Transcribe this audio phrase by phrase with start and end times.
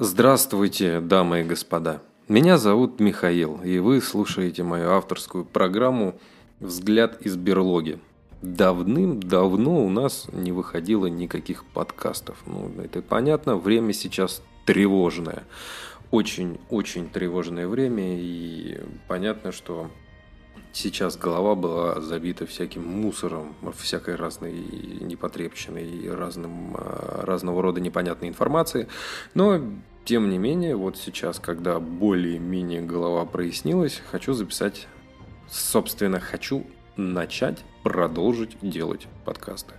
[0.00, 2.00] Здравствуйте, дамы и господа.
[2.28, 6.20] Меня зовут Михаил, и вы слушаете мою авторскую программу
[6.60, 7.98] «Взгляд из берлоги».
[8.40, 12.36] Давным-давно у нас не выходило никаких подкастов.
[12.46, 15.42] Ну, это понятно, время сейчас тревожное.
[16.12, 18.78] Очень-очень тревожное время, и
[19.08, 19.90] понятно, что
[20.72, 28.28] сейчас голова была забита всяким мусором, всякой разной непотребщиной и разным, а, разного рода непонятной
[28.28, 28.88] информации.
[29.34, 29.60] Но,
[30.04, 34.86] тем не менее, вот сейчас, когда более-менее голова прояснилась, хочу записать,
[35.48, 39.74] собственно, хочу начать продолжить делать подкасты.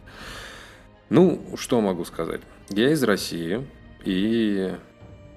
[1.09, 2.41] Ну, что могу сказать?
[2.69, 3.67] Я из России,
[4.05, 4.75] и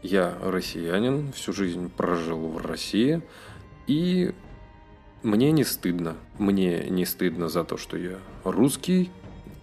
[0.02, 3.22] я россиянин, всю жизнь прожил в России,
[3.86, 4.34] и
[5.22, 6.16] мне не стыдно.
[6.38, 9.10] Мне не стыдно за то, что я русский,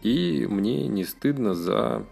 [0.01, 2.05] и мне не стыдно за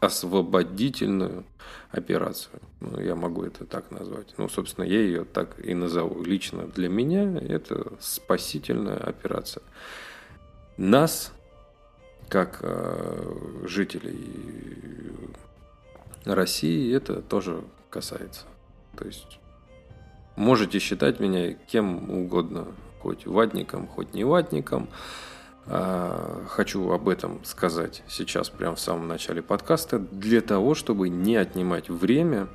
[0.00, 1.44] освободительную
[1.90, 2.60] операцию.
[2.80, 4.34] Ну, я могу это так назвать.
[4.36, 6.22] Ну, собственно, я ее так и назову.
[6.22, 9.62] Лично для меня это спасительная операция.
[10.76, 11.32] Нас,
[12.28, 14.18] как э, жителей
[16.24, 18.42] России, это тоже касается.
[18.96, 19.38] То есть
[20.36, 22.66] Можете считать меня кем угодно,
[23.00, 24.88] хоть ватником, хоть не ватником.
[25.66, 31.36] А, хочу об этом сказать сейчас, прямо в самом начале подкаста, для того, чтобы не
[31.36, 32.48] отнимать время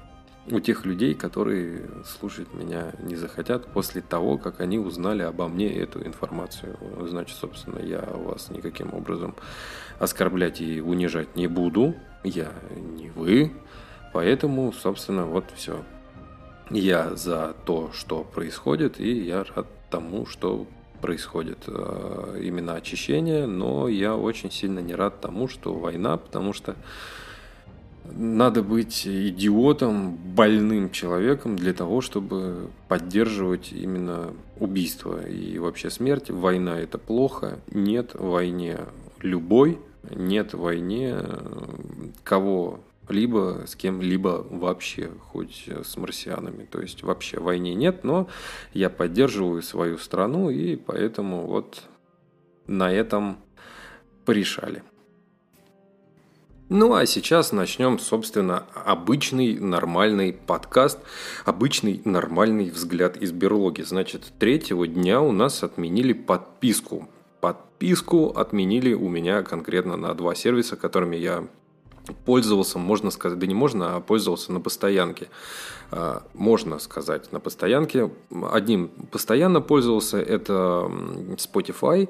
[0.52, 5.74] у тех людей, которые слушать меня не захотят после того, как они узнали обо мне
[5.74, 6.78] эту информацию.
[7.08, 9.36] Значит, собственно, я вас никаким образом
[10.00, 11.96] оскорблять и унижать не буду.
[12.24, 13.52] Я не вы.
[14.14, 15.84] Поэтому, собственно, вот все.
[16.70, 20.68] Я за то, что происходит, и я рад тому, что
[21.02, 26.76] происходит э, именно очищение, но я очень сильно не рад тому, что война, потому что
[28.12, 36.30] надо быть идиотом, больным человеком для того, чтобы поддерживать именно убийство и вообще смерть.
[36.30, 38.80] Война это плохо, нет войне
[39.22, 39.80] любой,
[40.10, 41.66] нет войне э,
[42.24, 46.66] кого либо с кем-либо вообще, хоть с марсианами.
[46.66, 48.30] То есть вообще войны нет, но
[48.74, 51.84] я поддерживаю свою страну, и поэтому вот
[52.68, 53.38] на этом
[54.26, 54.84] порешали.
[56.72, 61.00] Ну а сейчас начнем, собственно, обычный нормальный подкаст,
[61.44, 63.82] обычный нормальный взгляд из берлоги.
[63.82, 67.10] Значит, третьего дня у нас отменили подписку.
[67.42, 71.48] Подписку отменили у меня конкретно на два сервиса, которыми я
[72.26, 75.30] пользовался, можно сказать, да не можно, а пользовался на постоянке.
[75.92, 78.12] А, можно сказать, на постоянке.
[78.52, 80.92] Одним постоянно пользовался, это
[81.38, 82.10] Spotify.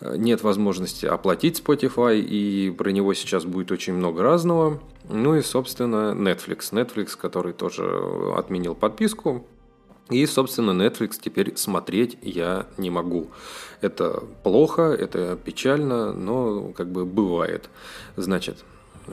[0.00, 4.80] Нет возможности оплатить Spotify, и про него сейчас будет очень много разного.
[5.08, 6.72] Ну и, собственно, Netflix.
[6.72, 7.84] Netflix, который тоже
[8.36, 9.46] отменил подписку.
[10.10, 13.28] И, собственно, Netflix теперь смотреть я не могу.
[13.80, 17.70] Это плохо, это печально, но как бы бывает.
[18.16, 18.64] Значит,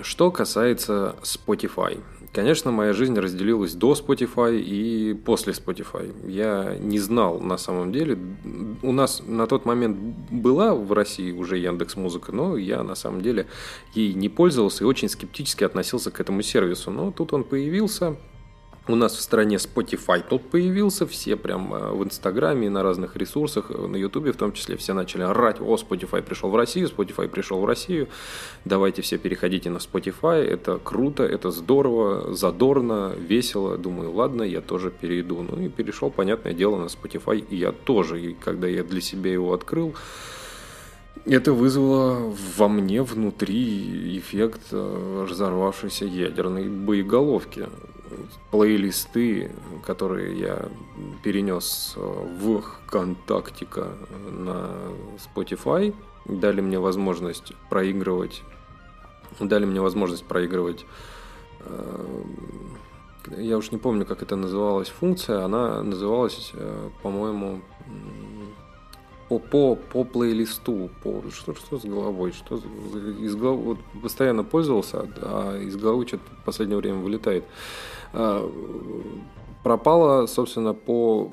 [0.01, 2.01] что касается Spotify.
[2.31, 6.13] Конечно, моя жизнь разделилась до Spotify и после Spotify.
[6.29, 8.19] Я не знал на самом деле.
[8.83, 9.97] У нас на тот момент
[10.29, 13.47] была в России уже Яндекс Музыка, но я на самом деле
[13.95, 16.91] ей не пользовался и очень скептически относился к этому сервису.
[16.91, 18.15] Но тут он появился,
[18.89, 23.15] у нас в стране Spotify тут появился, все прям э, в Инстаграме и на разных
[23.15, 26.87] ресурсах, э, на Ютубе в том числе, все начали орать, о, Spotify пришел в Россию,
[26.87, 28.07] Spotify пришел в Россию,
[28.65, 34.89] давайте все переходите на Spotify, это круто, это здорово, задорно, весело, думаю, ладно, я тоже
[34.89, 35.43] перейду.
[35.43, 39.31] Ну и перешел, понятное дело, на Spotify, и я тоже, и когда я для себя
[39.31, 39.93] его открыл,
[41.25, 47.67] это вызвало во мне внутри эффект э, разорвавшейся ядерной боеголовки
[48.51, 49.51] плейлисты,
[49.85, 50.69] которые я
[51.23, 53.87] перенес э, в ВКонтактика
[54.29, 54.69] на
[55.17, 55.93] Spotify,
[56.25, 58.43] дали мне возможность проигрывать,
[59.39, 60.85] дали мне возможность проигрывать
[61.61, 62.23] э,
[63.37, 67.61] я уж не помню, как это называлась функция, она называлась, э, по-моему,
[69.27, 75.07] по, по, по плейлисту, по, что, что с головой, что из головы, вот постоянно пользовался,
[75.17, 77.43] а из головы что-то в последнее время вылетает.
[77.43, 77.47] А,
[79.63, 81.31] пропала, собственно, по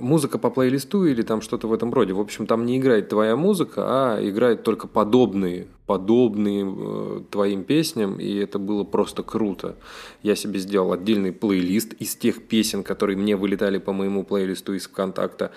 [0.00, 2.12] музыка по плейлисту или там что-то в этом роде.
[2.12, 8.18] В общем, там не играет твоя музыка, а играет только подобные, подобные э, твоим песням,
[8.20, 9.76] и это было просто круто.
[10.22, 14.86] Я себе сделал отдельный плейлист из тех песен, которые мне вылетали по моему плейлисту из
[14.86, 15.50] ВКонтакта.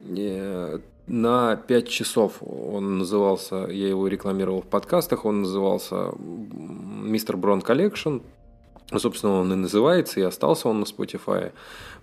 [0.00, 7.62] Э, на 5 часов он назывался, я его рекламировал в подкастах, он назывался Mister Bron
[7.62, 8.18] Collection.
[8.96, 11.52] Собственно, он и называется, и остался он на Spotify.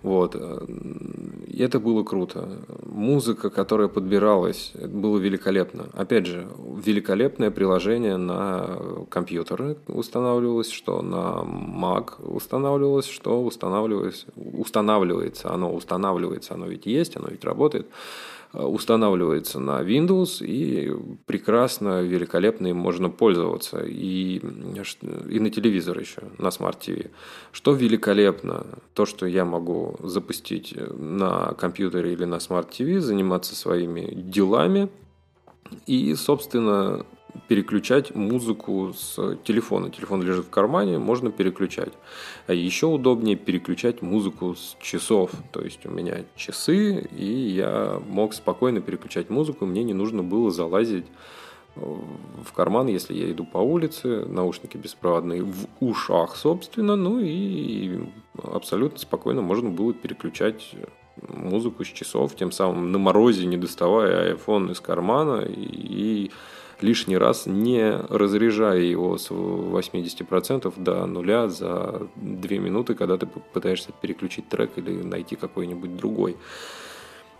[0.02, 0.34] Вот.
[0.34, 2.48] И это было круто.
[2.84, 5.88] Музыка, которая подбиралась, было великолепно.
[5.92, 8.78] Опять же, великолепное приложение на
[9.10, 15.52] компьютеры устанавливалось, что на Mac устанавливалось, что устанавливалось, устанавливается.
[15.52, 17.86] Оно устанавливается, оно ведь есть, оно ведь работает.
[18.52, 20.90] Э, устанавливается на Windows и
[21.26, 23.80] прекрасно, великолепно им можно пользоваться.
[23.84, 27.10] И, и на телевизор еще, на Smart TV.
[27.52, 34.14] Что великолепно, то, что я могу запустить на компьютере или на Smart TV, заниматься своими
[34.14, 34.88] делами
[35.86, 37.04] и, собственно,
[37.46, 39.90] переключать музыку с телефона.
[39.90, 41.92] Телефон лежит в кармане, можно переключать.
[42.46, 45.30] А еще удобнее переключать музыку с часов.
[45.52, 50.50] То есть у меня часы, и я мог спокойно переключать музыку, мне не нужно было
[50.50, 51.06] залазить
[51.76, 58.00] э, в карман, если я иду по улице, наушники беспроводные в ушах, собственно, ну и
[58.42, 60.74] абсолютно спокойно можно было переключать
[61.26, 66.30] музыку с часов, тем самым на морозе не доставая iPhone из кармана и
[66.80, 73.92] лишний раз не разряжая его с 80% до нуля за 2 минуты, когда ты пытаешься
[74.00, 76.36] переключить трек или найти какой-нибудь другой.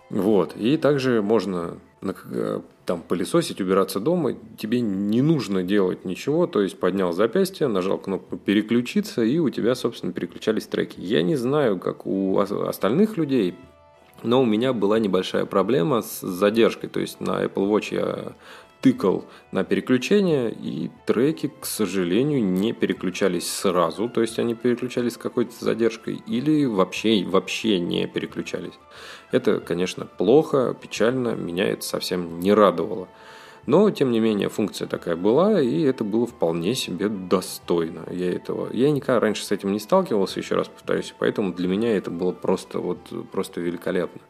[0.09, 0.55] Вот.
[0.57, 6.79] И также можно э, там пылесосить, убираться дома, тебе не нужно делать ничего, то есть
[6.79, 10.99] поднял запястье, нажал кнопку переключиться, и у тебя, собственно, переключались треки.
[10.99, 13.53] Я не знаю, как у остальных людей,
[14.23, 18.33] но у меня была небольшая проблема с задержкой, то есть на Apple Watch я
[18.81, 25.17] тыкал на переключение, и треки, к сожалению, не переключались сразу, то есть они переключались с
[25.17, 28.79] какой-то задержкой, или вообще, вообще не переключались.
[29.31, 33.07] Это, конечно, плохо, печально, меня это совсем не радовало.
[33.65, 38.03] Но, тем не менее, функция такая была, и это было вполне себе достойно.
[38.09, 38.71] Я этого...
[38.73, 42.31] Я никогда раньше с этим не сталкивался, еще раз повторюсь, поэтому для меня это было
[42.31, 42.99] просто, вот,
[43.31, 44.21] просто великолепно.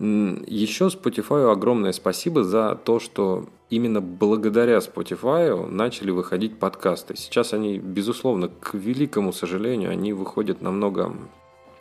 [0.00, 7.16] Еще Spotify огромное спасибо за то, что именно благодаря Spotify начали выходить подкасты.
[7.16, 11.14] Сейчас они, безусловно, к великому сожалению, они выходят намного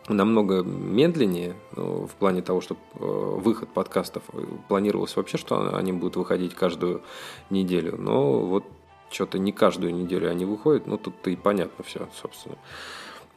[0.09, 4.23] намного медленнее ну, в плане того, что э, выход подкастов
[4.69, 7.01] планировалось вообще, что они будут выходить каждую
[7.49, 7.97] неделю.
[7.97, 8.63] Но вот
[9.09, 12.55] что-то не каждую неделю они выходят, ну тут-то и понятно все, собственно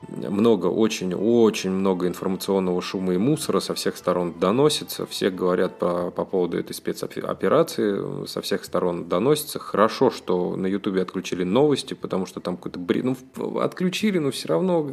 [0.08, 5.06] много, очень, очень много информационного шума и мусора со всех сторон доносится.
[5.06, 9.58] Все говорят по, по поводу этой спецоперации, со всех сторон доносится.
[9.58, 13.04] Хорошо, что на Ютубе отключили новости, потому что там какой-то бред.
[13.04, 14.90] Ну, отключили, но все равно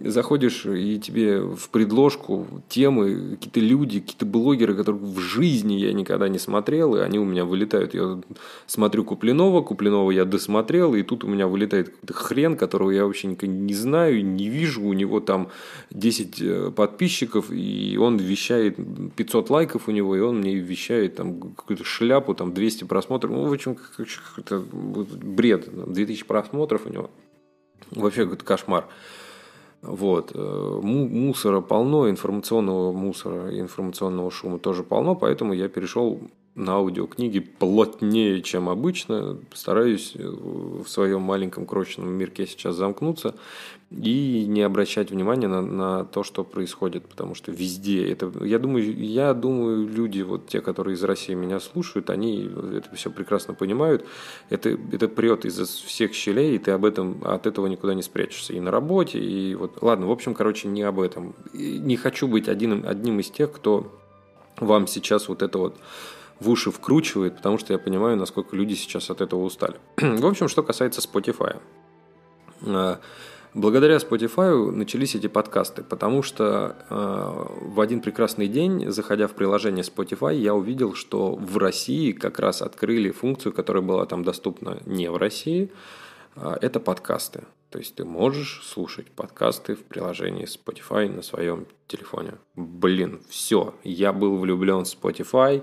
[0.00, 6.28] заходишь, и тебе в предложку темы какие-то люди, какие-то блогеры, которых в жизни я никогда
[6.28, 7.94] не смотрел, и они у меня вылетают.
[7.94, 8.20] Я
[8.66, 13.28] смотрю Куплинова, Куплинова я досмотрел, и тут у меня вылетает какой-то хрен, которого я вообще
[13.28, 14.82] не знаю, не вижу.
[14.82, 15.48] У него там
[15.90, 18.76] 10 э, подписчиков, и он вещает
[19.16, 23.32] 500 лайков у него, и он мне вещает там какую-то шляпу, там 200 просмотров.
[23.32, 24.64] Ну, в общем, какой-то
[25.22, 25.68] бред.
[25.92, 27.10] 2000 просмотров у него.
[27.90, 28.86] Вообще какой-то кошмар.
[29.82, 30.30] Вот.
[30.34, 36.20] Э, мусора полно, информационного мусора, информационного шума тоже полно, поэтому я перешел
[36.54, 39.38] на аудиокниги плотнее, чем обычно.
[39.52, 43.34] Стараюсь э, в своем маленьком крошечном мирке сейчас замкнуться
[43.92, 48.98] и не обращать внимания на, на то, что происходит, потому что везде это, я думаю,
[49.04, 54.04] я думаю, люди вот те, которые из России меня слушают, они это все прекрасно понимают.
[54.50, 58.54] Это это прет из всех щелей, и ты об этом от этого никуда не спрячешься
[58.54, 61.34] и на работе, и вот, ладно, в общем, короче, не об этом.
[61.52, 63.92] Не хочу быть одним одним из тех, кто
[64.58, 65.76] вам сейчас вот это вот
[66.40, 69.76] в уши вкручивает, потому что я понимаю, насколько люди сейчас от этого устали.
[69.96, 71.60] в общем, что касается Spotify.
[73.54, 79.84] Благодаря Spotify начались эти подкасты, потому что э, в один прекрасный день, заходя в приложение
[79.84, 85.10] Spotify, я увидел, что в России как раз открыли функцию, которая была там доступна не
[85.10, 85.70] в России,
[86.36, 87.44] э, это подкасты.
[87.72, 92.34] То есть ты можешь слушать подкасты в приложении Spotify на своем телефоне.
[92.54, 93.74] Блин, все.
[93.82, 95.62] Я был влюблен в Spotify.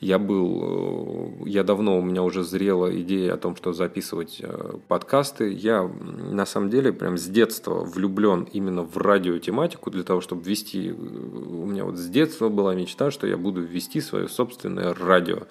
[0.00, 1.42] Я был...
[1.42, 5.52] Э, я давно, у меня уже зрела идея о том, что записывать э, подкасты.
[5.52, 10.92] Я, на самом деле, прям с детства влюблен именно в радиотематику для того, чтобы вести...
[10.92, 15.42] У меня вот с детства была мечта, что я буду вести свое собственное радио.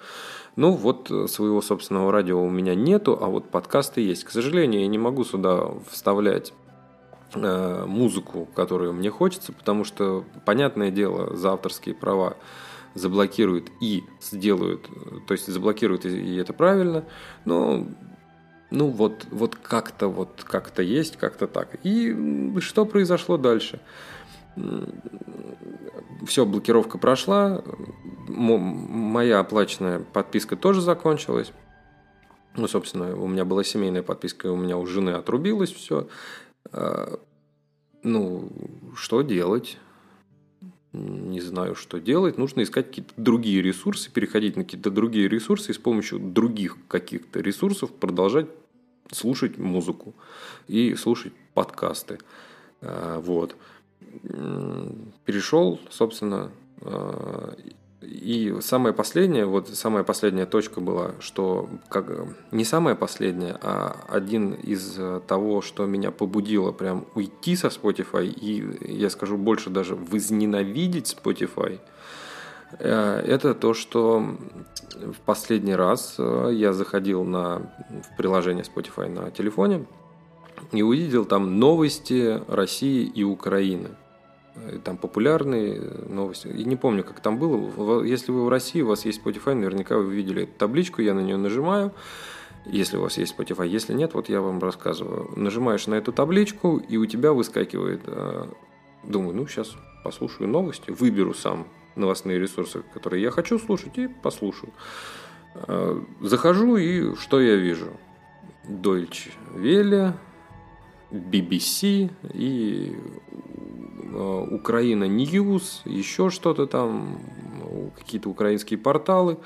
[0.58, 4.24] Ну, вот э, своего собственного радио у меня нету, а вот подкасты есть.
[4.24, 6.52] К сожалению, я не могу сюда вставлять
[7.34, 12.36] э, музыку, которую мне хочется, потому что, понятное дело, за авторские права
[12.94, 14.88] заблокируют и сделают,
[15.26, 17.04] то есть заблокируют, и это правильно,
[17.44, 17.86] но
[18.70, 21.78] ну вот, вот как-то вот как-то есть, как-то так.
[21.82, 22.14] И
[22.60, 23.80] что произошло дальше?
[26.26, 27.62] Все, блокировка прошла,
[28.28, 31.52] моя оплаченная подписка тоже закончилась.
[32.58, 36.08] Ну, собственно, у меня была семейная подписка, у меня у жены отрубилось все.
[36.72, 37.20] А,
[38.02, 38.50] ну,
[38.96, 39.78] что делать?
[40.92, 42.36] Не знаю, что делать.
[42.36, 47.38] Нужно искать какие-то другие ресурсы, переходить на какие-то другие ресурсы и с помощью других каких-то
[47.38, 48.48] ресурсов продолжать
[49.12, 50.14] слушать музыку
[50.66, 52.18] и слушать подкасты.
[52.80, 53.54] А, вот.
[55.24, 56.50] Перешел, собственно,
[56.80, 57.54] а,
[58.28, 62.12] и самая последняя, вот самая последняя точка была, что как,
[62.50, 68.26] не самая последняя, а один из э, того, что меня побудило прям уйти со Spotify
[68.26, 71.78] и, я скажу больше, даже возненавидеть Spotify,
[72.78, 74.36] э, это то, что
[74.94, 79.86] в последний раз э, я заходил на, в приложение Spotify на телефоне
[80.72, 84.07] и увидел там новости России и Украины– Э,
[84.84, 86.48] там популярные новости.
[86.48, 88.02] И не помню, как там было.
[88.02, 91.20] Если вы в России, у вас есть Spotify, наверняка вы видели эту табличку, я на
[91.20, 91.92] нее нажимаю.
[92.66, 95.30] Если у вас есть Spotify, если нет, вот я вам рассказываю.
[95.36, 98.46] Нажимаешь на эту табличку, и у тебя выскакивает, э,
[99.04, 99.74] думаю, ну сейчас
[100.04, 104.72] послушаю новости, выберу сам новостные ресурсы, которые я хочу слушать, и послушаю.
[105.54, 107.88] Э, захожу, и что я вижу?
[108.64, 110.12] Deutsche Welle,
[111.10, 113.57] BBC и Э,
[114.12, 117.20] Украина News, еще что-то там,
[117.96, 119.38] какие-то украинские порталы.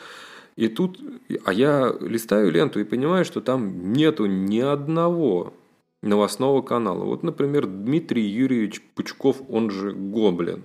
[0.57, 1.01] И тут,
[1.45, 5.55] а я листаю ленту и понимаю, что там нету ни одного
[6.03, 7.05] новостного канала.
[7.05, 10.65] Вот, например, Дмитрий Юрьевич Пучков, он же Гоблин.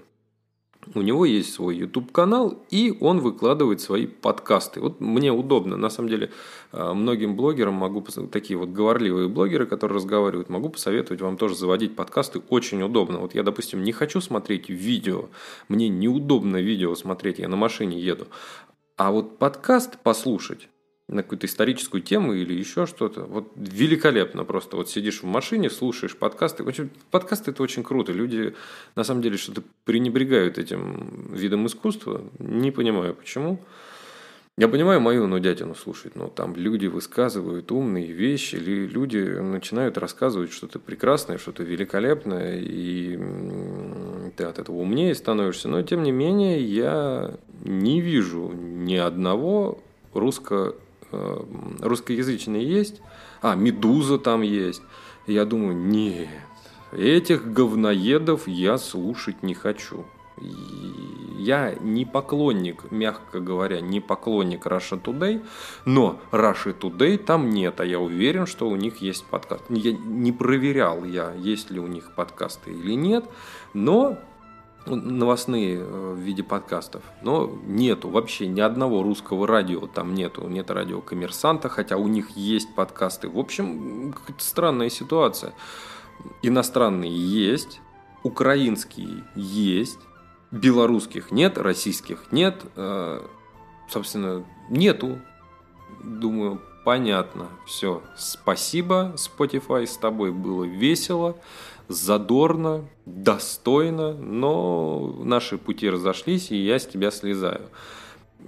[0.96, 4.79] У него есть свой YouTube-канал, и он выкладывает свои подкасты.
[4.79, 5.77] Вот мне удобно.
[5.77, 6.32] На самом деле,
[6.72, 8.01] а, многим блогерам могу,
[8.32, 12.41] такие вот говорливые блогеры, которые разговаривают, могу посоветовать вам тоже заводить подкасты.
[12.50, 13.20] Очень удобно.
[13.20, 15.29] Вот я, допустим, не хочу смотреть видео.
[15.67, 18.27] Мне неудобно видео смотреть, я на машине еду.
[18.96, 20.70] А вот подкаст послушать,
[21.08, 23.22] на какую-то историческую тему или еще что-то.
[23.24, 24.76] Вот великолепно просто.
[24.76, 26.64] Вот сидишь в машине, слушаешь подкасты.
[26.64, 28.12] Очень, подкасты это очень круто.
[28.12, 28.56] Люди
[28.96, 32.22] на самом деле что-то пренебрегают этим видом искусства.
[32.40, 33.62] Не понимаю почему.
[34.58, 40.52] Я понимаю мою нудятину слушать, но там люди высказывают умные вещи, или люди начинают рассказывать
[40.52, 43.20] что-то прекрасное, что-то великолепное, и
[44.36, 45.70] ты от этого умнее становишься.
[45.70, 49.78] Но, тем не менее, я не вижу ни одного
[50.16, 53.02] русско Э, русскоязычные есть,
[53.42, 54.82] а, «Медуза» там есть.
[55.26, 56.30] Я думаю, нет,
[56.92, 60.06] этих говноедов я слушать не хочу.
[61.40, 65.44] Я не поклонник, мягко говоря, не поклонник Russia Today,
[65.86, 69.64] но Russia Today там нет, а я уверен, что у них есть подкаст.
[69.70, 73.26] Я не проверял я, есть ли у них подкасты или нет,
[73.74, 74.20] но
[74.96, 77.03] новостные э, в виде подкастов.
[77.22, 80.48] Но нету вообще ни одного русского радио там нету.
[80.48, 83.29] Нет радио коммерсанта, хотя у них есть подкасты.
[83.29, 85.53] В общем, какая-то странная ситуация.
[86.41, 87.82] Иностранные есть,
[88.24, 90.00] украинские есть,
[90.51, 92.63] белорусских нет, российских нет.
[92.75, 93.22] Э,
[93.89, 95.20] собственно, нету.
[96.03, 97.48] Думаю, понятно.
[97.65, 98.01] Все.
[98.15, 101.38] Спасибо, Spotify, с тобой было весело
[101.88, 107.70] задорно, достойно, но наши пути разошлись, и я с тебя слезаю.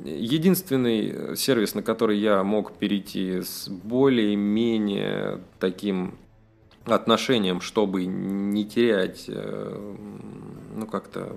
[0.03, 6.15] Единственный сервис, на который я мог перейти с более-менее таким
[6.85, 9.95] отношением, чтобы не терять, э,
[10.75, 11.35] ну как-то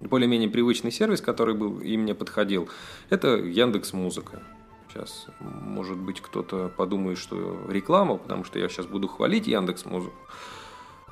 [0.00, 2.68] более-менее привычный сервис, который был и мне подходил,
[3.10, 4.42] это Яндекс Музыка.
[4.88, 10.16] Сейчас, может быть, кто-то подумает, что реклама, потому что я сейчас буду хвалить Яндекс Музыку.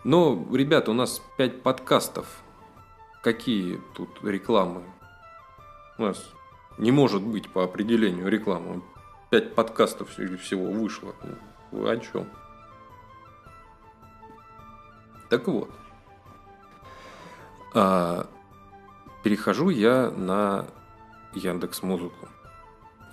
[0.05, 2.43] Но, ребята, у нас 5 подкастов.
[3.23, 4.83] Какие тут рекламы?
[5.97, 6.31] У нас
[6.77, 8.83] не может быть по определению рекламы.
[9.31, 11.15] 5 подкастов всего вышло.
[11.73, 12.29] Вы о чем?
[15.31, 15.71] Так вот.
[17.73, 18.27] А,
[19.23, 20.67] перехожу я на
[21.33, 22.29] Яндекс Музыку.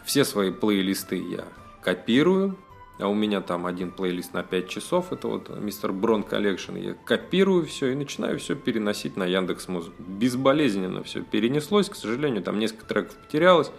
[0.03, 1.45] Все свои плейлисты я
[1.81, 2.57] копирую,
[3.01, 6.93] а у меня там один плейлист на 5 часов, это вот Мистер Брон Collection, я
[6.93, 9.96] копирую все и начинаю все переносить на Яндекс Музыку.
[10.00, 13.72] Безболезненно все перенеслось, к сожалению, там несколько треков потерялось.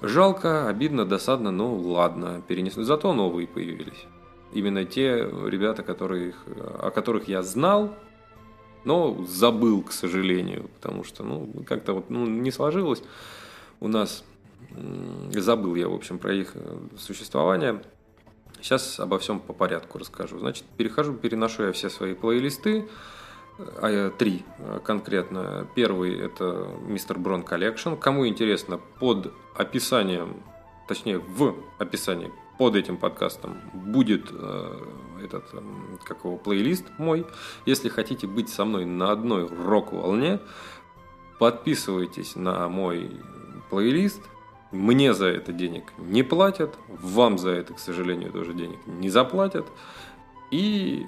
[0.00, 2.82] Жалко, обидно, досадно, ну ладно, перенесли.
[2.82, 4.06] Зато новые появились.
[4.52, 7.94] Именно те ребята, которые, о которых я знал,
[8.84, 13.02] но забыл, к сожалению, потому что, ну, как-то вот ну, не сложилось
[13.78, 14.24] у нас.
[15.30, 16.54] Забыл я, в общем, про их
[16.98, 17.80] существование.
[18.62, 20.38] Сейчас обо всем по порядку расскажу.
[20.38, 22.88] Значит, перехожу, переношу я все свои плейлисты.
[23.58, 24.44] А, три
[24.84, 25.66] конкретно.
[25.74, 27.98] Первый это Мистер Брон Collection.
[27.98, 30.36] Кому интересно, под описанием,
[30.86, 34.84] точнее в описании под этим подкастом будет э,
[35.24, 35.60] этот э,
[36.04, 37.26] какого плейлист мой.
[37.66, 40.38] Если хотите быть со мной на одной рок-волне,
[41.40, 43.10] подписывайтесь на мой
[43.70, 44.20] плейлист.
[44.72, 49.66] Мне за это денег не платят, вам за это, к сожалению, тоже денег не заплатят.
[50.50, 51.06] И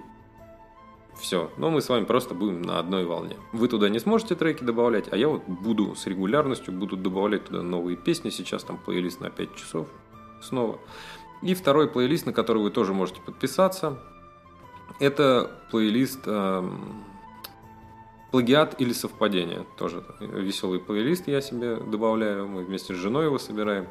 [1.18, 1.50] все.
[1.56, 3.36] Но мы с вами просто будем на одной волне.
[3.52, 7.62] Вы туда не сможете треки добавлять, а я вот буду с регулярностью, буду добавлять туда
[7.62, 8.30] новые песни.
[8.30, 9.88] Сейчас там плейлист на 5 часов
[10.42, 10.78] снова.
[11.42, 13.98] И второй плейлист, на который вы тоже можете подписаться,
[14.98, 16.70] это плейлист э,
[18.34, 19.64] плагиат или совпадение.
[19.78, 22.48] Тоже веселый плейлист я себе добавляю.
[22.48, 23.86] Мы вместе с женой его собираем.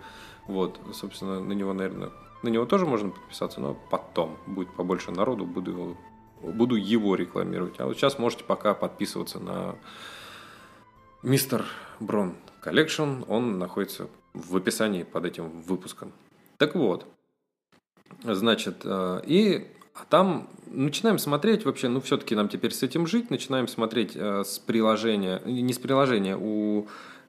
[0.48, 2.10] Вот, собственно, на него, наверное,
[2.42, 5.98] на него тоже можно подписаться, но потом будет побольше народу, буду его,
[6.42, 7.76] буду его рекламировать.
[7.78, 9.76] А вот сейчас можете пока подписываться на
[11.22, 11.64] Мистер
[12.02, 13.24] Брон Collection.
[13.30, 16.12] Он находится в описании под этим выпуском.
[16.58, 17.08] Так вот,
[18.24, 19.22] значит, э,
[19.94, 24.44] и там начинаем смотреть вообще, ну все-таки нам теперь с этим жить, начинаем смотреть э,
[24.44, 26.88] с приложения, не с приложения, у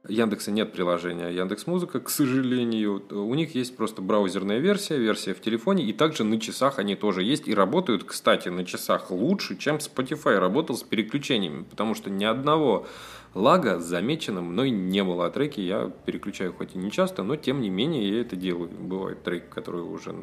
[0.09, 3.03] Яндекса нет приложения Яндекс Музыка, к сожалению.
[3.11, 7.23] У них есть просто браузерная версия, версия в телефоне, и также на часах они тоже
[7.23, 12.25] есть и работают, кстати, на часах лучше, чем Spotify работал с переключениями, потому что ни
[12.25, 12.87] одного
[13.35, 15.27] лага замечено мной не было.
[15.27, 18.69] А треки я переключаю хоть и не часто, но тем не менее я это делаю.
[18.69, 20.15] Бывают треки, которые уже,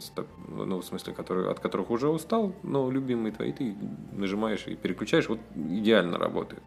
[0.47, 3.75] ну, в смысле, которые, от которых уже устал, но любимые твои, ты
[4.11, 6.61] нажимаешь и переключаешь, вот идеально работает.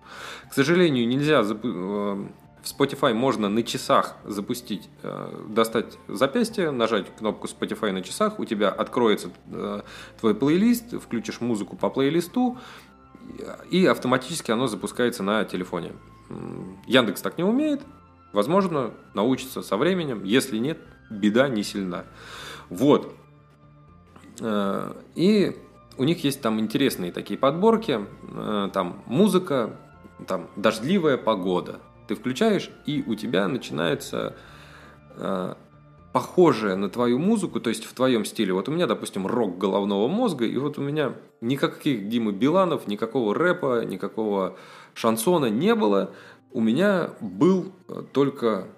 [0.48, 2.28] К сожалению, нельзя запу- э,
[2.64, 8.44] в Spotify можно на часах запустить, э, достать запястье, нажать кнопку Spotify на часах, у
[8.44, 9.82] тебя откроется э,
[10.18, 12.56] твой плейлист, включишь музыку по плейлисту,
[13.70, 15.92] и автоматически оно запускается на телефоне.
[16.86, 17.82] Яндекс так не умеет,
[18.32, 20.78] возможно, научится со временем, если нет,
[21.10, 22.04] беда не сильна.
[22.70, 23.14] Вот.
[24.40, 25.56] Э, и
[25.96, 28.00] у них есть там интересные такие подборки,
[28.72, 29.76] там музыка,
[30.26, 34.34] там дождливая погода, ты включаешь, и у тебя начинается
[36.14, 38.52] э, похожая на твою музыку, то есть в твоем стиле.
[38.52, 43.34] Вот у меня, допустим, рок головного мозга, и вот у меня никаких Димы Биланов, никакого
[43.34, 44.56] рэпа, никакого
[44.94, 46.10] шансона не было.
[46.52, 48.68] У меня был э, только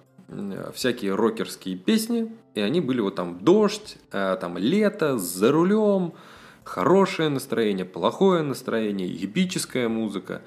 [0.75, 6.15] всякие рокерские песни, и они были вот там «Дождь», э, там «Лето», «За рулем»,
[6.65, 10.43] хорошее настроение, плохое настроение, эпическая музыка.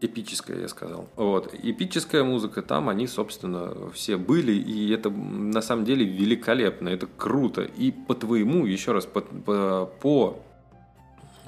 [0.00, 1.08] Э, эпическая, я сказал.
[1.16, 1.54] Вот.
[1.54, 7.62] Эпическая музыка, там они, собственно, все были, и это на самом деле великолепно, это круто.
[7.62, 10.40] И по твоему, еще раз, по, по, по,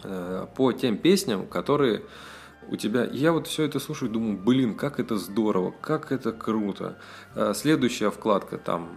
[0.05, 2.03] э, по тем песням, которые
[2.69, 3.05] у тебя...
[3.05, 6.99] Я вот все это слушаю, думаю, блин, как это здорово, как это круто.
[7.35, 8.89] Э, следующая вкладка там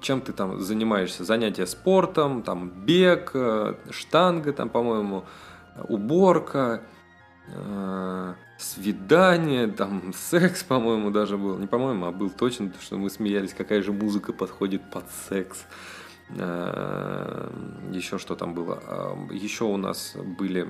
[0.00, 3.34] чем ты там занимаешься, занятия спортом, там бег,
[3.90, 5.26] штанга, там, по-моему,
[5.88, 6.82] уборка,
[7.48, 11.58] э, свидание, там секс, по-моему, даже был.
[11.58, 15.64] Не по-моему, а был точно, что мы смеялись, какая же музыка подходит под секс.
[16.30, 17.50] Э,
[17.92, 18.82] еще что там было?
[18.86, 20.68] Э, еще у нас были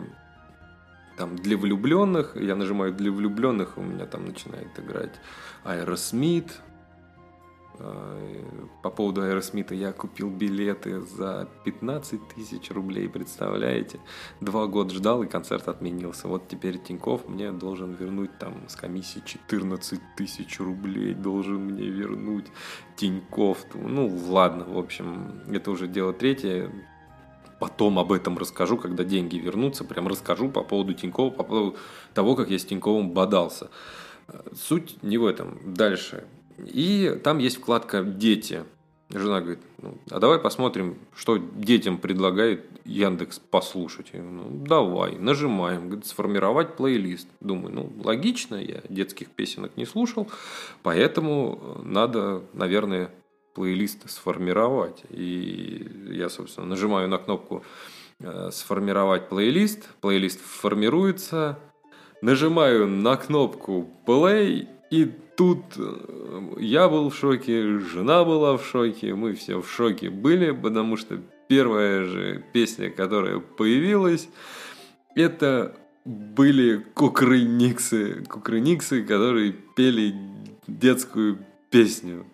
[1.16, 5.12] там для влюбленных, я нажимаю для влюбленных, у меня там начинает играть
[5.64, 6.50] Аэросмит,
[8.82, 14.00] по поводу Aerosmith'а я купил билеты за 15 тысяч рублей, представляете?
[14.40, 16.28] Два года ждал и концерт отменился.
[16.28, 21.14] Вот теперь Тиньков мне должен вернуть там с комиссии 14 тысяч рублей.
[21.14, 22.46] Должен мне вернуть
[22.96, 23.64] Тиньков.
[23.74, 26.72] Ну ладно, в общем, это уже дело третье.
[27.58, 29.84] Потом об этом расскажу, когда деньги вернутся.
[29.84, 31.76] Прям расскажу по поводу Тинькова, по поводу
[32.14, 33.70] того, как я с Тиньковым бодался.
[34.54, 35.74] Суть не в этом.
[35.74, 36.24] Дальше.
[36.66, 38.64] И там есть вкладка «Дети».
[39.12, 44.10] Жена говорит, ну, а давай посмотрим, что детям предлагает Яндекс послушать.
[44.12, 47.26] Я говорю, ну, давай, нажимаем, говорит, сформировать плейлист.
[47.40, 50.30] Думаю, ну, логично, я детских песенок не слушал,
[50.84, 53.10] поэтому надо, наверное,
[53.54, 55.02] плейлист сформировать.
[55.10, 57.64] И я, собственно, нажимаю на кнопку
[58.20, 61.58] э, «Сформировать плейлист», плейлист формируется,
[62.22, 69.14] нажимаю на кнопку «Play», и тут э, я был в шоке, жена была в шоке,
[69.14, 74.28] мы все в шоке были, потому что первая же песня, которая появилась,
[75.14, 75.74] это
[76.04, 80.14] были кукрыниксы, кукрыниксы, которые пели
[80.66, 81.38] детскую
[81.70, 82.26] песню.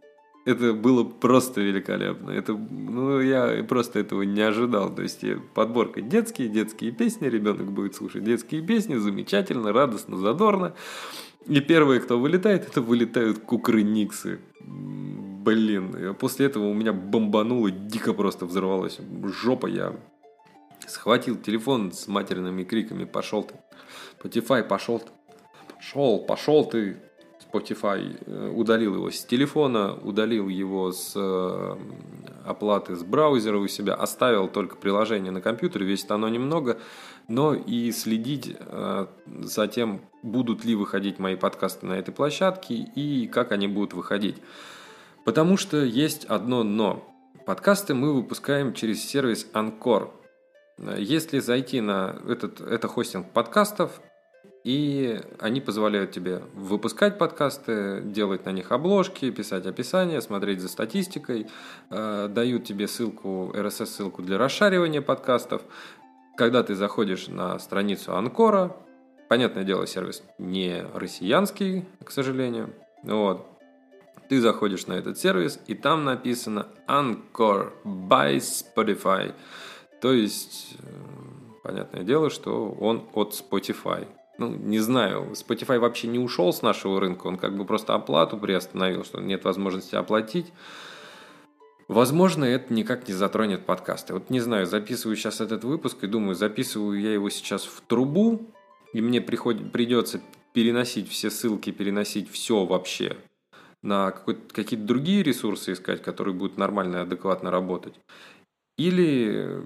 [0.47, 2.31] Это было просто великолепно.
[2.31, 4.95] Это, ну, я просто этого не ожидал.
[4.95, 10.75] То есть подборка детские, детские песни, ребенок будет слушать детские песни, замечательно, радостно, задорно.
[11.47, 14.39] И первые, кто вылетает, это вылетают кукрыниксы.
[14.61, 19.67] Блин, после этого у меня бомбануло, дико просто взорвалась жопа.
[19.67, 19.97] Я
[20.87, 23.55] схватил телефон с матерными криками «Пошел ты!
[24.23, 25.11] Spotify, пошел ты!
[25.75, 26.99] Пошел, пошел ты!»
[27.57, 31.77] Spotify э, удалил его с телефона, удалил его с э,
[32.45, 36.79] оплаты с браузера у себя, оставил только приложение на компьютере, весит оно немного,
[37.29, 43.27] но и следить э, за тем, будут ли выходить мои подкасты на этой площадке и
[43.27, 44.37] как они будут выходить.
[45.25, 47.05] Потому что есть одно но.
[47.47, 50.11] Подкасты мы выпускаем через сервис Anchor.
[50.99, 54.01] Если зайти на этот, это хостинг подкастов,
[54.67, 61.47] и они позволяют тебе выпускать подкасты, делать на них обложки, писать описание, смотреть за статистикой,
[61.91, 65.63] э, дают тебе ссылку, RSS-ссылку для расшаривания подкастов.
[66.37, 68.77] Когда ты заходишь на страницу Анкора,
[69.29, 73.47] понятное дело, сервис не россиянский, к сожалению, вот,
[74.29, 79.33] ты заходишь на этот сервис, и там написано Anchor by Spotify.
[80.01, 80.87] То есть, э,
[81.63, 87.01] понятное дело, что он от Spotify ну, не знаю, Spotify вообще не ушел с нашего
[87.01, 90.53] рынка, он как бы просто оплату приостановил, что нет возможности оплатить.
[91.89, 94.13] Возможно, это никак не затронет подкасты.
[94.13, 98.51] Вот не знаю, записываю сейчас этот выпуск и думаю, записываю я его сейчас в трубу,
[98.93, 100.21] и мне приходит, придется
[100.53, 103.17] переносить все ссылки, переносить все вообще
[103.83, 107.95] на какие-то другие ресурсы искать, которые будут нормально и адекватно работать.
[108.77, 109.63] Или,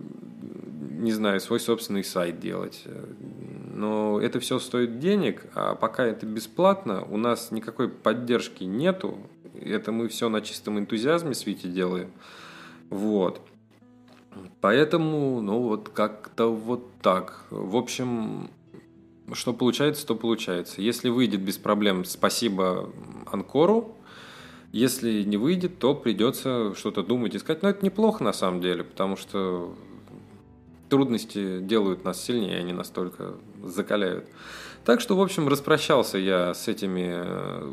[0.92, 2.84] не знаю, свой собственный сайт делать.
[3.74, 9.18] Но это все стоит денег, а пока это бесплатно, у нас никакой поддержки нету.
[9.54, 12.12] Это мы все на чистом энтузиазме с Вити делаем.
[12.88, 13.40] Вот.
[14.60, 17.44] Поэтому, ну вот как-то вот так.
[17.50, 18.50] В общем,
[19.32, 20.82] что получается, то получается.
[20.82, 22.90] Если выйдет без проблем, спасибо
[23.30, 23.96] Анкору.
[24.72, 27.62] Если не выйдет, то придется что-то думать, искать.
[27.62, 29.74] Но это неплохо на самом деле, потому что
[30.88, 34.26] трудности делают нас сильнее, они настолько закаляют.
[34.84, 37.72] Так что, в общем, распрощался я с этими, э,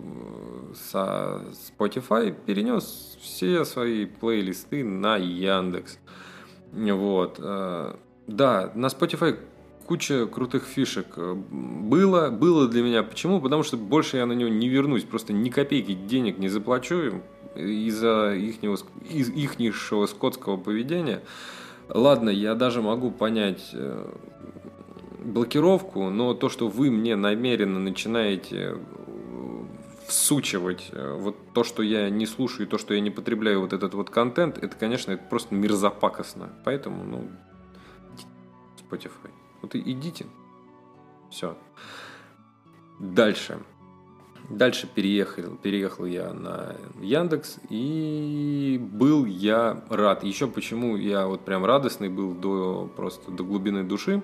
[0.75, 5.99] со Spotify, перенес все свои плейлисты на Яндекс.
[6.71, 7.37] Вот.
[7.39, 7.95] Э,
[8.27, 9.39] да, на Spotify
[9.87, 13.03] куча крутых фишек э, было, было для меня.
[13.03, 13.41] Почему?
[13.41, 17.21] Потому что больше я на него не вернусь, просто ни копейки денег не заплачу
[17.55, 18.77] из-за ихнего,
[19.09, 21.23] из скотского поведения.
[21.89, 24.11] Ладно, я даже могу понять э,
[25.23, 28.77] блокировку, но то, что вы мне намеренно начинаете э,
[30.05, 34.09] всучивать вот то, что я не слушаю, то, что я не потребляю вот этот вот
[34.09, 36.49] контент, это, конечно, это просто мерзопакостно.
[36.63, 37.29] Поэтому, ну,
[38.89, 39.31] Spotify.
[39.61, 40.25] Вот и идите.
[41.29, 41.57] Все.
[42.99, 43.59] Дальше.
[44.49, 50.23] Дальше переехал, переехал я на Яндекс, и был я рад.
[50.23, 54.23] Еще почему я вот прям радостный был до просто до глубины души.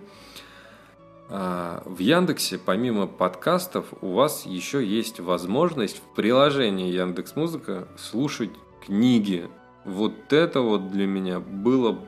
[1.30, 8.52] А, в Яндексе, помимо подкастов, у вас еще есть возможность в приложении Яндекс Музыка слушать
[8.86, 9.50] книги.
[9.84, 12.00] Вот это вот для меня было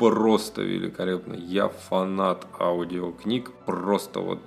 [0.00, 1.34] просто великолепно.
[1.34, 4.38] Я фанат аудиокниг, просто вот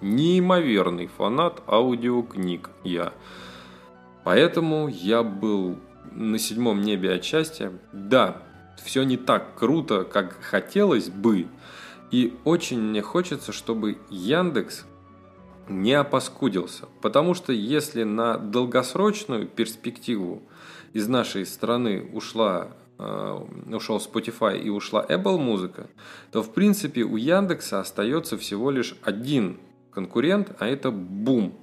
[0.00, 3.12] неимоверный фанат аудиокниг я.
[4.24, 5.78] Поэтому я был
[6.10, 7.72] на седьмом небе от счастья.
[7.92, 8.42] Да,
[8.82, 11.46] все не так круто, как хотелось бы.
[12.10, 14.84] И очень мне хочется, чтобы Яндекс
[15.68, 16.86] не опаскудился.
[17.00, 20.42] Потому что если на долгосрочную перспективу
[20.92, 25.88] из нашей страны ушла ушел Spotify и ушла Apple музыка,
[26.30, 29.58] то в принципе у Яндекса остается всего лишь один
[29.90, 31.54] конкурент, а это Бум.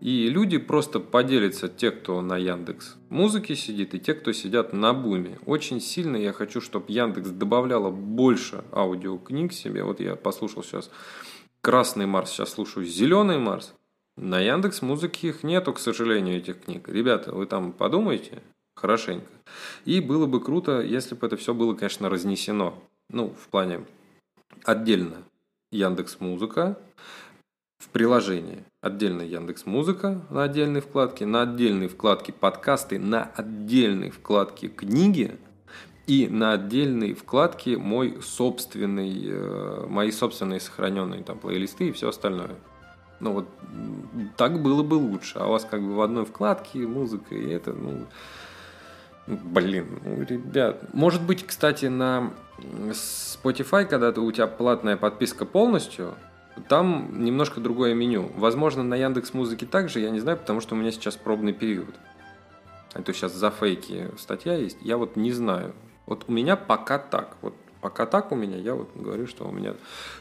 [0.00, 4.94] И люди просто поделятся, те, кто на Яндекс музыке сидит, и те, кто сидят на
[4.94, 5.38] Буме.
[5.44, 9.84] Очень сильно я хочу, чтобы Яндекс добавляла больше аудиокниг себе.
[9.84, 10.90] Вот я послушал сейчас
[11.60, 13.74] Красный Марс, сейчас слушаю Зеленый Марс.
[14.16, 16.88] На Яндекс музыке их нету, к сожалению, этих книг.
[16.88, 18.42] Ребята, вы там подумайте,
[18.80, 19.26] хорошенько.
[19.84, 22.74] И было бы круто, если бы это все было, конечно, разнесено.
[23.10, 23.84] Ну, в плане
[24.64, 25.16] отдельно
[25.72, 26.78] Яндекс Музыка
[27.78, 28.64] в приложении.
[28.80, 35.36] Отдельно Яндекс Музыка на отдельной вкладке, на отдельной вкладке подкасты, на отдельной вкладке книги
[36.06, 42.56] и на отдельной вкладке мой собственный, э, мои собственные сохраненные там плейлисты и все остальное.
[43.20, 43.48] Ну вот
[44.36, 45.38] так было бы лучше.
[45.38, 48.06] А у вас как бы в одной вкладке музыка, и это, ну,
[49.44, 50.92] блин, ну, ребят.
[50.92, 56.14] Может быть, кстати, на Spotify, когда у тебя платная подписка полностью,
[56.68, 58.30] там немножко другое меню.
[58.36, 61.94] Возможно, на Яндекс Музыке также, я не знаю, потому что у меня сейчас пробный период.
[62.94, 64.78] Это сейчас за фейки статья есть.
[64.82, 65.74] Я вот не знаю.
[66.06, 67.36] Вот у меня пока так.
[67.40, 69.74] Вот пока так у меня, я вот говорю, что у меня...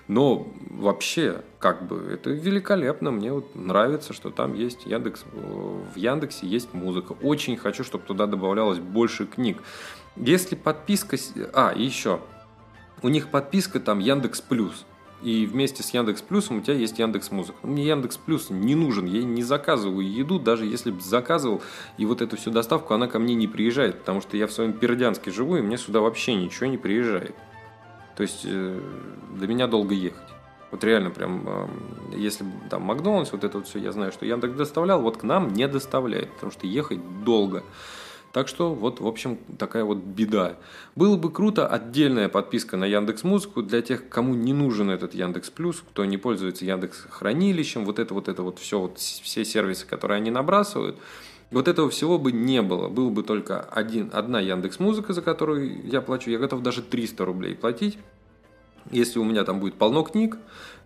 [0.08, 3.12] Но вообще, как бы, это великолепно.
[3.12, 5.24] Мне вот нравится, что там есть Яндекс...
[5.34, 7.16] В Яндексе есть музыка.
[7.22, 9.62] Очень хочу, чтобы туда добавлялось больше книг.
[10.16, 11.18] Если подписка...
[11.54, 12.20] А, и еще.
[13.02, 14.86] У них подписка там Яндекс Плюс
[15.22, 17.58] и вместе с Яндекс Плюсом у тебя есть Яндекс Музыка.
[17.64, 21.62] Мне Яндекс Плюс не нужен, я не заказываю еду, даже если бы заказывал,
[21.98, 24.74] и вот эту всю доставку, она ко мне не приезжает, потому что я в своем
[24.74, 27.36] Пердянске живу, и мне сюда вообще ничего не приезжает.
[28.20, 28.82] То есть э,
[29.40, 30.28] до меня долго ехать.
[30.72, 31.68] Вот реально прям, э,
[32.18, 35.54] если там Макдональдс, вот это вот все, я знаю, что Яндекс доставлял, вот к нам
[35.54, 37.64] не доставляет, потому что ехать долго.
[38.34, 40.58] Так что вот, в общем, такая вот беда.
[40.98, 45.50] Было бы круто отдельная подписка на Яндекс Музыку для тех, кому не нужен этот Яндекс
[45.52, 49.88] Плюс, кто не пользуется Яндекс Хранилищем, вот это вот это вот все, вот все сервисы,
[49.88, 50.98] которые они набрасывают.
[51.52, 52.90] Вот этого всего бы не было.
[52.90, 56.30] Был бы только один, одна Яндекс Музыка, за которую я плачу.
[56.30, 57.98] Я готов даже 300 рублей платить.
[58.92, 60.38] Если у меня там будет полно книг,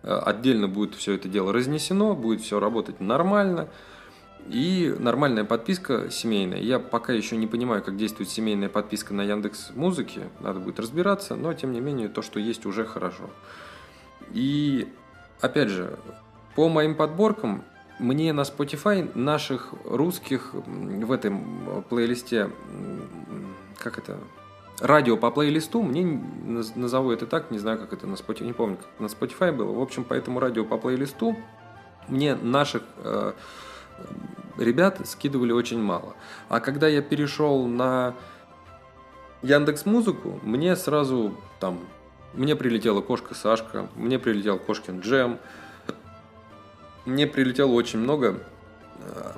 [0.02, 3.68] э, отдельно будет все это дело разнесено, будет все работать нормально–
[4.48, 6.60] и нормальная подписка семейная.
[6.60, 10.28] Я пока еще не понимаю, как действует семейная подписка на Яндекс Музыке.
[10.40, 13.30] Надо будет разбираться, но тем не менее то, что есть, уже хорошо.
[14.32, 14.88] И
[15.40, 15.98] опять же,
[16.56, 17.64] по моим подборкам,
[17.98, 22.50] мне на Spotify наших русских в этом плейлисте,
[23.78, 24.18] как это,
[24.80, 26.20] радио по плейлисту, мне
[26.74, 29.72] назову это так, не знаю, как это на Spotify, не помню, как на Spotify было.
[29.72, 31.36] В общем, по этому радио по плейлисту
[32.08, 33.32] мне наших э,
[34.58, 36.14] ребят скидывали очень мало.
[36.48, 38.14] А когда я перешел на
[39.42, 41.80] Яндекс Музыку, мне сразу там
[42.34, 45.38] мне прилетела кошка Сашка, мне прилетел кошкин Джем,
[47.04, 48.40] мне прилетело очень много
[48.98, 49.32] э,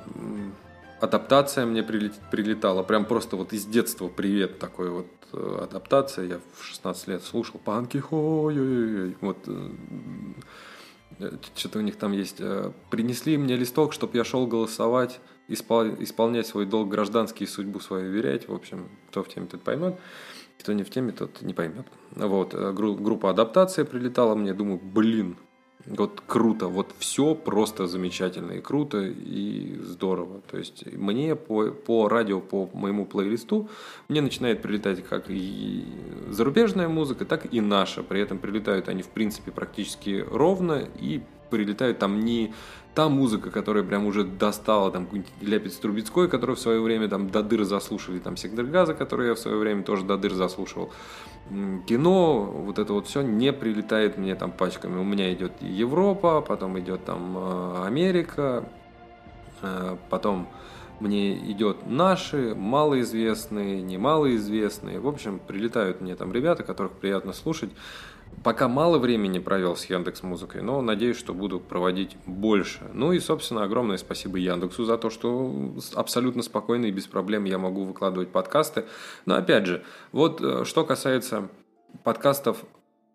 [1.01, 6.25] адаптация мне прилетала, прям просто вот из детства привет такой вот э, адаптация.
[6.25, 9.71] Я в 16 лет слушал панки, вот э,
[11.55, 12.41] что-то у них там есть.
[12.89, 15.87] Принесли мне листок, чтобы я шел голосовать, испол...
[15.99, 18.47] исполнять свой долг гражданский и судьбу свою верять.
[18.47, 19.99] В общем, кто в теме, тот поймет.
[20.59, 21.87] Кто не в теме, тот не поймет.
[22.11, 25.37] Вот, группа адаптация прилетала мне, думаю, блин,
[25.87, 30.41] вот круто, вот все просто замечательно и круто и здорово.
[30.49, 33.69] То есть мне по, по радио, по моему плейлисту,
[34.07, 35.85] мне начинает прилетать как и
[36.29, 38.03] зарубежная музыка, так и наша.
[38.03, 42.53] При этом прилетают они в принципе практически ровно и прилетают там не
[42.97, 45.07] та музыка, которая прям уже достала, там,
[45.39, 49.35] Ляпец Трубецкой, который в свое время там до дыр заслушали, там, Сектор Газа, который я
[49.35, 50.91] в свое время тоже до дыр заслушивал.
[51.87, 54.99] Кино, вот это вот все не прилетает мне там пачками.
[54.99, 58.67] У меня идет Европа, потом идет там э, Америка,
[59.61, 60.47] э, потом
[60.99, 64.99] мне идет наши, малоизвестные, немалоизвестные.
[64.99, 67.69] В общем, прилетают мне там ребята, которых приятно слушать.
[68.43, 72.79] Пока мало времени провел с Яндекс Музыкой, но надеюсь, что буду проводить больше.
[72.93, 77.57] Ну и, собственно, огромное спасибо Яндексу за то, что абсолютно спокойно и без проблем я
[77.57, 78.85] могу выкладывать подкасты.
[79.25, 81.49] Но опять же, вот э, что касается
[82.03, 82.63] подкастов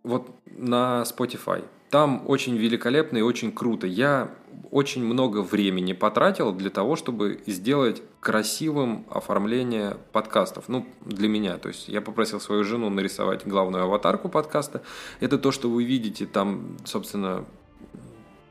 [0.02, 1.64] вот на Spotify.
[1.90, 3.86] Там очень великолепно и очень круто.
[3.86, 4.30] Я
[4.70, 10.68] очень много времени потратил для того, чтобы сделать красивым оформление подкастов.
[10.68, 11.58] Ну, для меня.
[11.58, 14.82] То есть я попросил свою жену нарисовать главную аватарку подкаста.
[15.20, 16.26] Это то, что вы видите.
[16.26, 17.44] Там, собственно,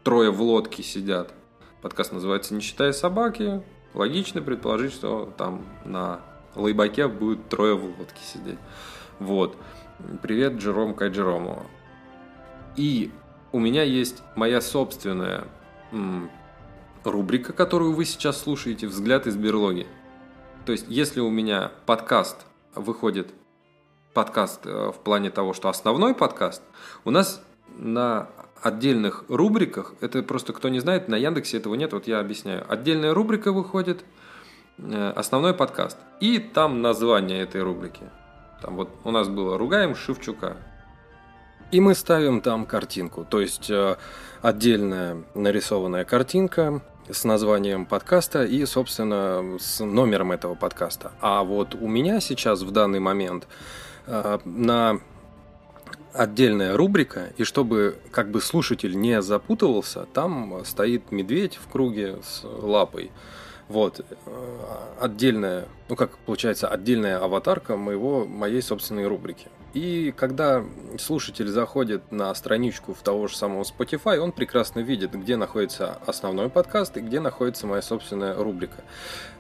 [0.04, 1.34] трое в лодке сидят.
[1.82, 3.64] Подкаст называется «Не считая собаки».
[3.94, 6.22] Логично предположить, что там на
[6.56, 8.60] лайбаке будет трое в лодке сидеть.
[9.20, 9.58] Вот.
[10.22, 11.66] Привет, Джером Кайджерому.
[12.76, 13.12] И
[13.52, 15.46] у меня есть моя собственная
[17.04, 19.88] рубрика, которую вы сейчас слушаете, «Взгляд из берлоги».
[20.66, 23.34] То есть, если у меня подкаст выходит,
[24.14, 26.62] подкаст э, в плане того, что основной подкаст,
[27.04, 27.44] у нас
[27.78, 28.30] на
[28.62, 32.64] отдельных рубриках, это просто кто не знает, на Яндексе этого нет, вот я объясняю.
[32.72, 34.06] Отдельная рубрика выходит,
[34.78, 35.98] э, основной подкаст.
[36.20, 38.04] И там название этой рубрики.
[38.62, 40.58] Там вот у нас было «Ругаем Шевчука».
[41.72, 43.96] И мы ставим там картинку, то есть э,
[44.42, 51.14] отдельная нарисованная картинка с названием подкаста и, собственно, с номером этого подкаста.
[51.22, 53.48] А вот у меня сейчас в данный момент
[54.06, 55.00] э, на
[56.12, 62.44] отдельная рубрика, и чтобы как бы слушатель не запутывался, там стоит медведь в круге с
[62.44, 63.12] лапой.
[63.70, 64.60] Вот, э,
[65.00, 69.48] отдельная, ну как получается, отдельная аватарка моего, моей собственной рубрики.
[69.74, 70.66] И когда
[71.00, 76.50] слушатель заходит на страничку в того же самого Spotify, он прекрасно видит, где находится основной
[76.50, 78.84] подкаст и где находится моя собственная рубрика.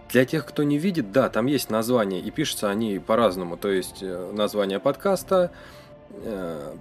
[0.09, 3.57] Для тех, кто не видит, да, там есть название, и пишутся они по-разному.
[3.57, 5.51] То есть э, название подкаста,
[6.09, 6.75] э,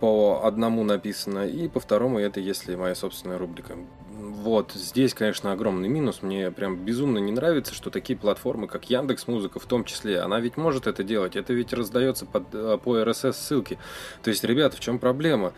[0.00, 3.74] по одному написано, и по второму это если моя собственная рубрика.
[4.18, 6.22] Вот, здесь, конечно, огромный минус.
[6.22, 10.40] Мне прям безумно не нравится, что такие платформы, как Яндекс Музыка, в том числе, она
[10.40, 11.36] ведь может это делать.
[11.36, 13.78] Это ведь раздается под, э, по RSS ссылке.
[14.22, 15.52] То есть, ребята, в чем проблема?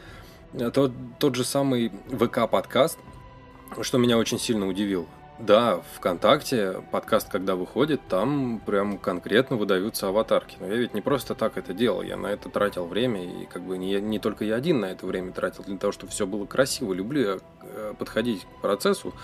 [0.74, 2.98] Тот, тот же самый ВК подкаст,
[3.82, 5.06] что меня очень сильно удивил.
[5.38, 10.56] Да, ВКонтакте подкаст, когда выходит, там прям конкретно выдаются аватарки.
[10.58, 13.62] Но я ведь не просто так это делал, я на это тратил время, и как
[13.62, 16.44] бы не, не только я один на это время тратил, для того, чтобы все было
[16.44, 16.92] красиво.
[16.92, 19.14] Люблю я э, подходить к процессу,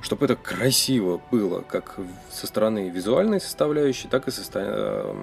[0.00, 1.94] чтобы это красиво было, как
[2.28, 5.14] со стороны визуальной составляющей, так и со, э,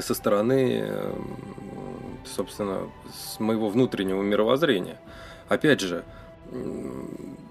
[0.00, 1.12] со стороны, э,
[2.24, 4.98] собственно, с моего внутреннего мировоззрения.
[5.48, 6.04] Опять же,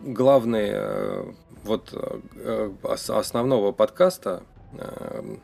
[0.04, 2.71] главные вот э,
[3.09, 4.43] основного подкаста,
[4.73, 5.37] э,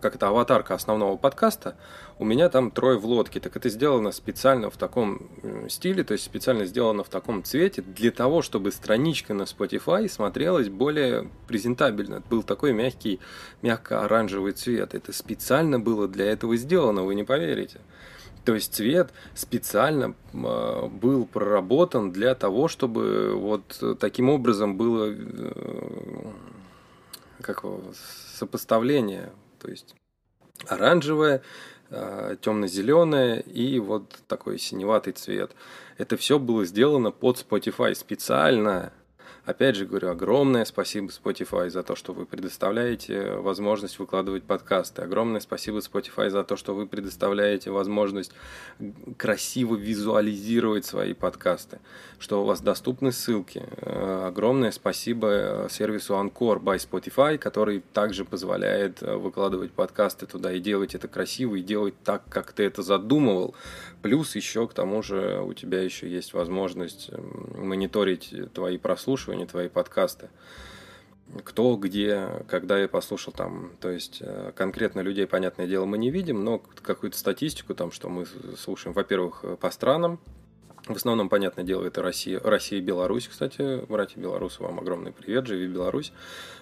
[0.00, 1.76] как это аватарка основного подкаста,
[2.18, 3.40] у меня там трое в лодке.
[3.40, 5.28] Так это сделано специально в таком
[5.68, 10.68] стиле, то есть специально сделано в таком цвете для того, чтобы страничка на Spotify смотрелась
[10.68, 12.22] более презентабельно.
[12.28, 13.20] Был такой мягкий,
[13.62, 14.94] мягко-оранжевый цвет.
[14.94, 17.80] Это специально было для этого сделано, вы не поверите.
[18.46, 25.52] То есть цвет специально а, был проработан для того, чтобы вот таким образом было э,
[27.42, 27.64] как
[28.38, 29.32] сопоставление.
[29.58, 29.96] То есть
[30.68, 31.42] оранжевое,
[31.90, 35.50] а, темно-зеленое и вот такой синеватый цвет.
[35.98, 38.92] Это все было сделано под Spotify специально
[39.46, 45.02] Опять же говорю, огромное спасибо Spotify за то, что вы предоставляете возможность выкладывать подкасты.
[45.02, 48.32] Огромное спасибо Spotify за то, что вы предоставляете возможность
[49.16, 51.78] красиво визуализировать свои подкасты,
[52.18, 53.62] что у вас доступны ссылки.
[53.82, 60.54] Э, огромное спасибо э, сервису Encore by Spotify, который также позволяет э, выкладывать подкасты туда
[60.54, 63.54] и делать это красиво, и делать так, как ты это задумывал.
[64.02, 67.10] Плюс еще к тому же у тебя еще есть возможность
[67.56, 70.28] мониторить твои прослушивания не твои подкасты.
[71.42, 76.10] Кто, где, когда я послушал там, то есть э, конкретно людей, понятное дело, мы не
[76.10, 80.20] видим, но какую-то статистику там, что мы слушаем, во-первых, по странам,
[80.86, 85.48] в основном, понятное дело, это Россия, Россия и Беларусь, кстати, братья белорусы, вам огромный привет,
[85.48, 86.12] живи Беларусь.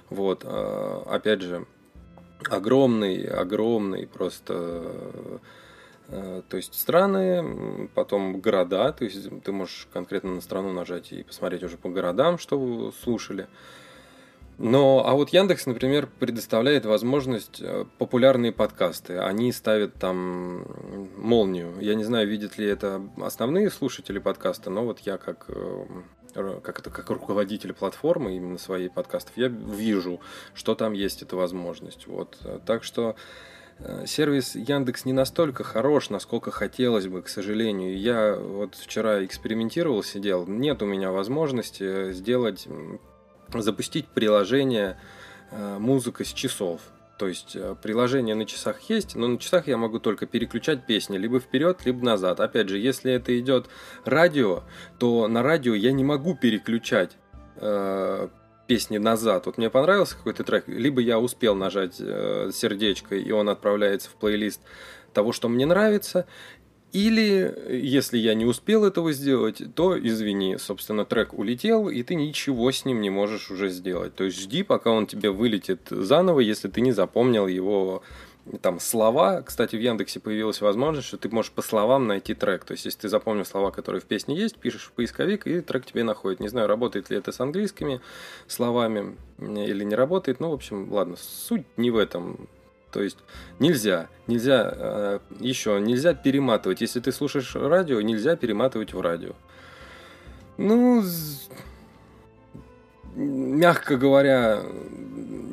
[0.09, 1.67] Вот, э, опять же,
[2.49, 5.39] огромный, огромный просто Э,
[6.09, 11.63] то есть страны, потом города, то есть ты можешь конкретно на страну нажать и посмотреть
[11.63, 13.47] уже по городам, что вы слушали.
[14.59, 19.19] Но, а вот Яндекс, например, предоставляет возможность э, популярные подкасты.
[19.19, 20.65] Они ставят там
[21.17, 21.75] молнию.
[21.81, 25.87] Я не знаю, видят ли это основные слушатели подкаста, но вот я как э,
[26.35, 30.21] как это как руководитель платформы именно своей подкастов, я вижу,
[30.53, 32.09] что там есть эта возможность.
[32.09, 32.39] Вот.
[32.67, 33.19] Так что Э,
[34.07, 37.99] сервис Яндекс не настолько хорош, насколько хотелось бы, к сожалению.
[37.99, 42.67] Я вот вчера экспериментировал, сидел, нет у меня возможности сделать,
[43.53, 44.99] запустить приложение
[45.51, 46.81] э, музыка с часов.
[47.19, 51.17] То есть э, приложение на часах есть, но на часах я могу только переключать песни
[51.17, 52.41] либо вперед, либо назад.
[52.41, 53.69] Опять же, если это идет
[54.05, 54.65] радио,
[54.99, 57.17] то на радио я не могу переключать
[58.67, 59.47] песни назад.
[59.47, 64.15] Вот мне понравился какой-то трек, либо я успел нажать э, сердечко, и он отправляется в
[64.15, 64.61] плейлист
[65.13, 66.27] того, что мне нравится,
[66.95, 72.71] или, если я не успел этого сделать, то извини, собственно, трек улетел, и ты ничего
[72.71, 74.15] с ним не можешь уже сделать.
[74.15, 78.05] То есть жди, пока он тебе вылетит заново, если ты не запомнил его
[78.61, 79.43] там слова.
[79.43, 82.65] Кстати, в Яндексе появилась возможность, что ты можешь по словам найти трек.
[82.65, 85.87] То есть, если ты запомнил слова, которые в песне есть, пишешь в поисковик, и трек
[85.87, 86.41] тебе находит.
[86.41, 88.01] Не знаю, работает ли это с английскими
[88.47, 90.41] словами или не работает.
[90.41, 92.49] Ну, в общем, ладно, суть не в этом.
[92.91, 93.19] То есть
[93.59, 96.81] нельзя, нельзя, э, еще нельзя перематывать.
[96.81, 99.33] Если ты слушаешь радио, нельзя перематывать в радио.
[100.59, 101.03] Ну,
[103.15, 104.63] мягко говоря,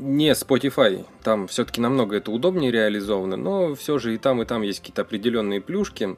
[0.02, 1.06] не Spotify.
[1.24, 5.04] Там все-таки намного это удобнее реализовано, но все же и там, и там есть какие-то
[5.04, 6.18] определенные плюшки.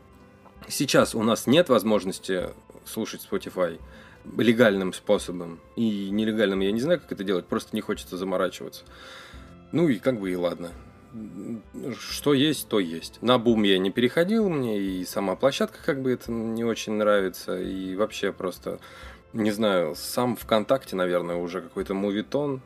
[0.67, 2.49] Сейчас у нас нет возможности
[2.85, 3.79] слушать Spotify
[4.37, 5.59] легальным способом.
[5.75, 8.83] И нелегальным я не знаю, как это делать, просто не хочется заморачиваться.
[9.71, 10.71] Ну и как бы и ладно.
[11.99, 13.21] что есть, то есть.
[13.21, 17.59] На бум я не переходил, мне и сама площадка как бы это не очень нравится,
[17.59, 18.79] и вообще просто,
[19.33, 22.61] не знаю, сам ВКонтакте, наверное, уже какой-то мувитон,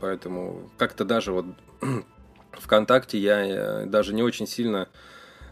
[0.00, 1.46] поэтому как-то даже вот
[2.52, 4.88] ВКонтакте я э, даже не очень сильно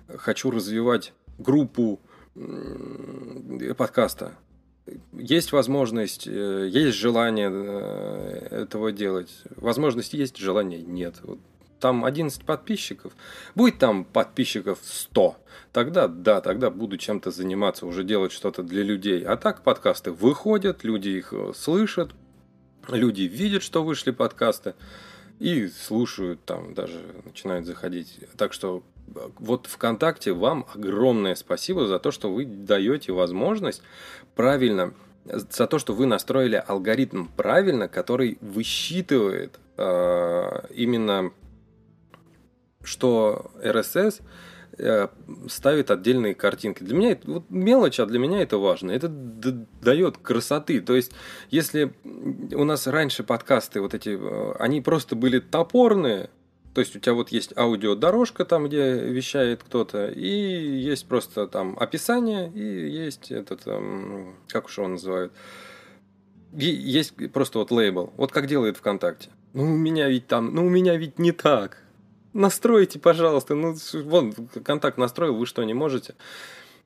[0.09, 2.01] хочу развивать группу
[3.77, 4.35] подкаста.
[5.13, 9.43] Есть возможность, э, есть желание э, этого делать.
[9.57, 11.17] Возможность есть, желания нет.
[11.23, 11.39] Вот
[11.81, 13.13] там 11 подписчиков,
[13.55, 15.37] будет там подписчиков 100,
[15.73, 19.25] тогда да, тогда буду чем-то заниматься, уже делать что-то для людей.
[19.25, 22.13] А так подкасты выходят, люди их э, слышат,
[22.89, 24.75] люди видят, что вышли подкасты
[25.39, 28.19] и слушают там, даже начинают заходить.
[28.37, 28.83] Так что
[29.39, 33.83] вот ВКонтакте вам огромное спасибо за то, что вы даете возможность
[34.35, 41.33] правильно, за то, что вы настроили алгоритм правильно, который высчитывает э, именно,
[42.83, 44.23] что RSS
[44.79, 45.09] э,
[45.49, 46.83] ставит отдельные картинки.
[46.83, 48.91] Для меня это вот мелочь, а для меня это важно.
[48.91, 50.81] Это дает красоты.
[50.81, 51.13] То есть,
[51.51, 51.93] если
[52.55, 56.31] у нас раньше подкасты вот эти, э, они просто были топорные,
[56.75, 61.77] то есть у тебя вот есть аудиодорожка там, где вещает кто-то, и есть просто там
[61.79, 65.33] описание, и есть этот, эм, как уж его называют,
[66.57, 68.13] и есть просто вот лейбл.
[68.17, 69.31] Вот как делает ВКонтакте.
[69.53, 71.83] Ну, у меня ведь там, ну, у меня ведь не так.
[72.33, 73.55] Настройте, пожалуйста.
[73.55, 73.75] Ну,
[74.05, 74.33] вон,
[74.65, 76.15] контакт настроил, вы что, не можете?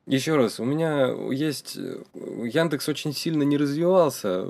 [0.07, 1.75] Еще раз, у меня есть...
[1.75, 4.45] Яндекс очень сильно не развивался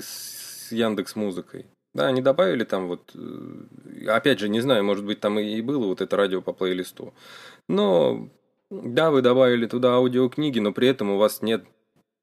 [0.00, 1.66] с Яндекс Музыкой.
[1.94, 5.86] Да, они добавили там вот, э, опять же, не знаю, может быть, там и было
[5.86, 7.12] вот это радио по плейлисту.
[7.68, 8.30] Но,
[8.70, 11.64] да, вы добавили туда аудиокниги, но при этом у вас нет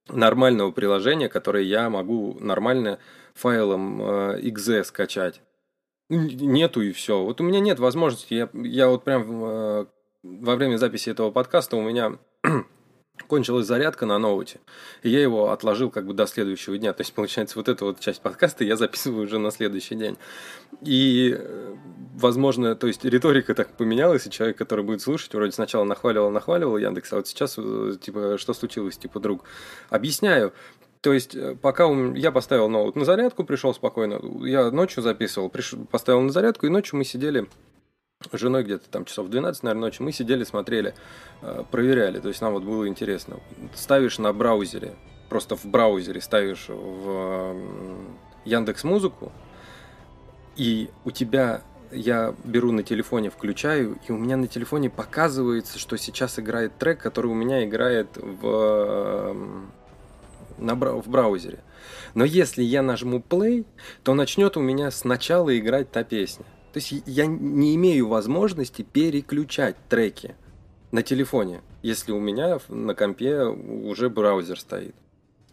[0.07, 2.97] нормального приложения, которое я могу нормально
[3.35, 5.41] файлом э, .exe скачать.
[6.09, 7.23] Нету и все.
[7.23, 8.33] Вот у меня нет возможности.
[8.33, 9.85] Я, я вот прям э,
[10.23, 12.17] во время записи этого подкаста у меня
[13.27, 14.59] кончилась зарядка на ноуте,
[15.03, 16.93] и я его отложил как бы до следующего дня.
[16.93, 20.17] То есть, получается, вот эту вот часть подкаста я записываю уже на следующий день.
[20.81, 21.75] И, э,
[22.15, 26.77] возможно, то есть риторика так поменялась, и человек, который будет слушать, вроде сначала нахваливал, нахваливал
[26.77, 29.43] Яндекс, а вот сейчас, э, типа, что случилось, типа, друг?
[29.89, 30.53] Объясняю.
[31.01, 35.85] То есть, э, пока я поставил ноут на зарядку, пришел спокойно, я ночью записывал, пришел,
[35.85, 37.47] поставил на зарядку, и ночью мы сидели
[38.31, 40.93] с женой где-то там часов 12, наверное, ночи, мы сидели, смотрели,
[41.41, 42.19] э, проверяли.
[42.19, 43.39] То есть нам вот было интересно.
[43.73, 44.95] Ставишь на браузере,
[45.29, 47.55] просто в браузере ставишь в
[48.43, 49.31] Яндекс Музыку,
[50.57, 55.97] и у тебя я беру на телефоне, включаю, и у меня на телефоне показывается, что
[55.97, 59.65] сейчас играет трек, который у меня играет в,
[60.59, 61.59] на, в браузере.
[62.13, 63.65] Но если я нажму play,
[64.03, 66.45] то начнет у меня сначала играть та песня.
[66.73, 70.35] То есть я не имею возможности переключать треки
[70.91, 74.95] на телефоне, если у меня на компе уже браузер стоит.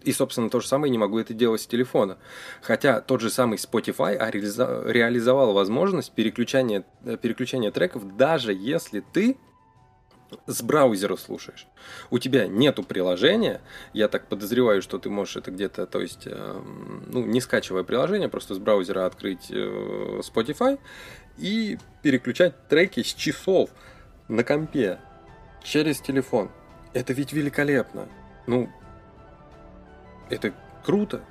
[0.03, 2.19] И, собственно, то же самое не могу это делать с телефона.
[2.63, 6.85] Хотя тот же самый Spotify реализовал возможность переключения,
[7.23, 9.37] переключения треков, даже если ты
[10.47, 11.67] с браузера слушаешь.
[12.11, 13.61] У тебя нету приложения,
[13.93, 16.63] я так подозреваю, что ты можешь это где-то, то есть, э,
[17.07, 20.79] ну, не скачивая приложение, просто с браузера открыть э, Spotify
[21.39, 23.71] и переключать треки с часов
[24.29, 24.99] на компе
[25.63, 26.51] через телефон.
[26.93, 28.09] Это ведь великолепно.
[28.47, 28.71] Ну,
[30.31, 30.55] это
[30.85, 31.23] круто.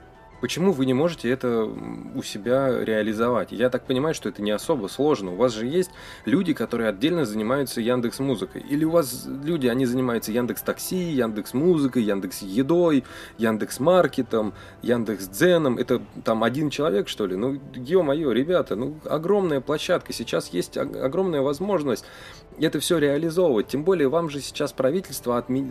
[0.45, 3.51] Почему вы не можете это у себя реализовать?
[3.51, 5.31] Я так понимаю, что это не особо сложно.
[5.31, 5.89] У вас же есть
[6.25, 8.61] люди, которые отдельно занимаются Яндекс Музыкой.
[8.61, 13.05] Или у вас люди, они занимаются Яндекс Такси, Яндекс Музыкой, Яндекс Едой,
[13.39, 15.79] Яндекс Маркетом, Яндекс Дзеном.
[15.79, 17.35] Это там один человек, что ли?
[17.35, 20.13] Ну, ё-моё, ребята, ну, огромная площадка.
[20.13, 22.05] Сейчас есть огромная возможность
[22.59, 23.67] это все реализовывать.
[23.67, 25.65] Тем более вам же сейчас правительство отми...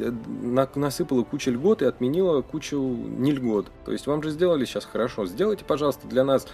[0.75, 3.67] насыпало кучу льгот и отменило кучу нельгот.
[3.85, 5.27] То есть вам же сделали сейчас хорошо.
[5.27, 6.47] Сделайте, пожалуйста, для нас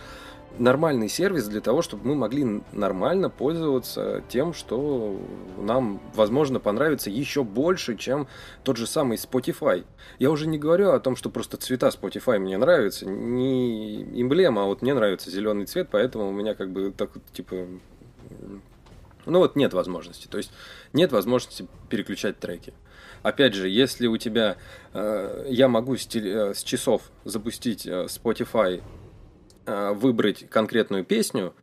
[0.58, 5.16] нормальный сервис для того, чтобы мы могли нормально пользоваться тем, что
[5.58, 8.26] нам, возможно, понравится еще больше, чем
[8.64, 9.84] тот же самый Spotify.
[10.18, 14.66] Я уже не говорю о том, что просто цвета Spotify мне нравятся, не эмблема, а
[14.66, 17.66] вот мне нравится зеленый цвет, поэтому у меня как бы так типа
[19.26, 20.26] ну вот нет возможности.
[20.26, 20.52] То есть
[20.92, 22.74] нет возможности переключать треки.
[23.22, 24.56] Опять же, если у тебя...
[24.92, 28.82] Э, я могу с, теле, э, с часов запустить э, Spotify,
[29.66, 31.54] э, выбрать конкретную песню,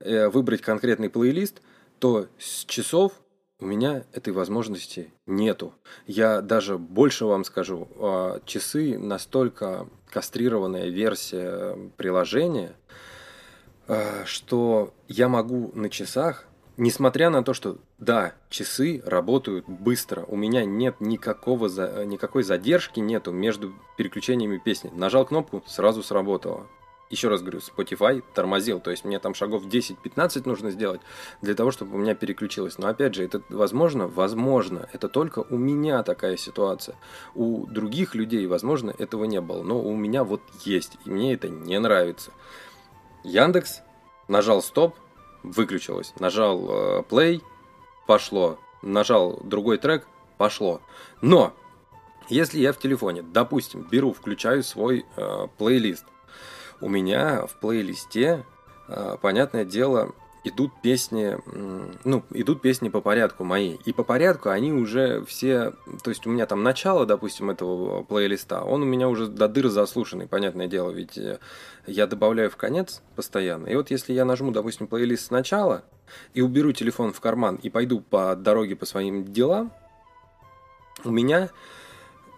[0.00, 1.62] э, выбрать конкретный плейлист,
[1.98, 3.12] то с часов
[3.60, 5.72] у меня этой возможности нету.
[6.06, 12.74] Я даже больше вам скажу, э, часы настолько кастрированная версия приложения,
[13.86, 16.46] э, что я могу на часах
[16.76, 22.98] Несмотря на то, что да, часы работают быстро, у меня нет никакого за, никакой задержки
[22.98, 24.90] нету между переключениями песни.
[24.92, 26.66] Нажал кнопку, сразу сработало.
[27.10, 31.00] Еще раз говорю, Spotify тормозил, то есть мне там шагов 10-15 нужно сделать
[31.42, 32.76] для того, чтобы у меня переключилось.
[32.78, 34.08] Но опять же, это возможно?
[34.08, 34.88] Возможно.
[34.92, 36.96] Это только у меня такая ситуация.
[37.36, 39.62] У других людей, возможно, этого не было.
[39.62, 42.32] Но у меня вот есть, и мне это не нравится.
[43.22, 43.82] Яндекс,
[44.26, 44.96] нажал стоп,
[45.44, 46.12] выключилось.
[46.18, 47.42] Нажал э, play,
[48.06, 48.58] пошло.
[48.82, 50.80] Нажал другой трек, пошло.
[51.20, 51.54] Но
[52.28, 56.06] если я в телефоне, допустим, беру, включаю свой э, плейлист,
[56.80, 58.44] у меня в плейлисте,
[58.88, 60.14] э, понятное дело,
[60.44, 61.38] идут песни,
[62.04, 63.76] ну, идут песни по порядку мои.
[63.86, 65.72] И по порядку они уже все,
[66.02, 69.68] то есть у меня там начало, допустим, этого плейлиста, он у меня уже до дыр
[69.68, 71.38] заслушанный, понятное дело, ведь э,
[71.86, 73.68] я добавляю в конец постоянно.
[73.68, 75.82] И вот если я нажму, допустим, плейлист сначала
[76.34, 79.72] и уберу телефон в карман и пойду по дороге по своим делам,
[81.04, 81.50] у меня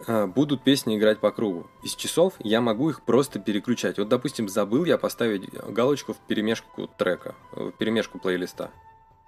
[0.07, 1.67] будут песни играть по кругу.
[1.83, 3.99] Из часов я могу их просто переключать.
[3.99, 8.71] Вот, допустим, забыл я поставить галочку в перемешку трека, в перемешку плейлиста.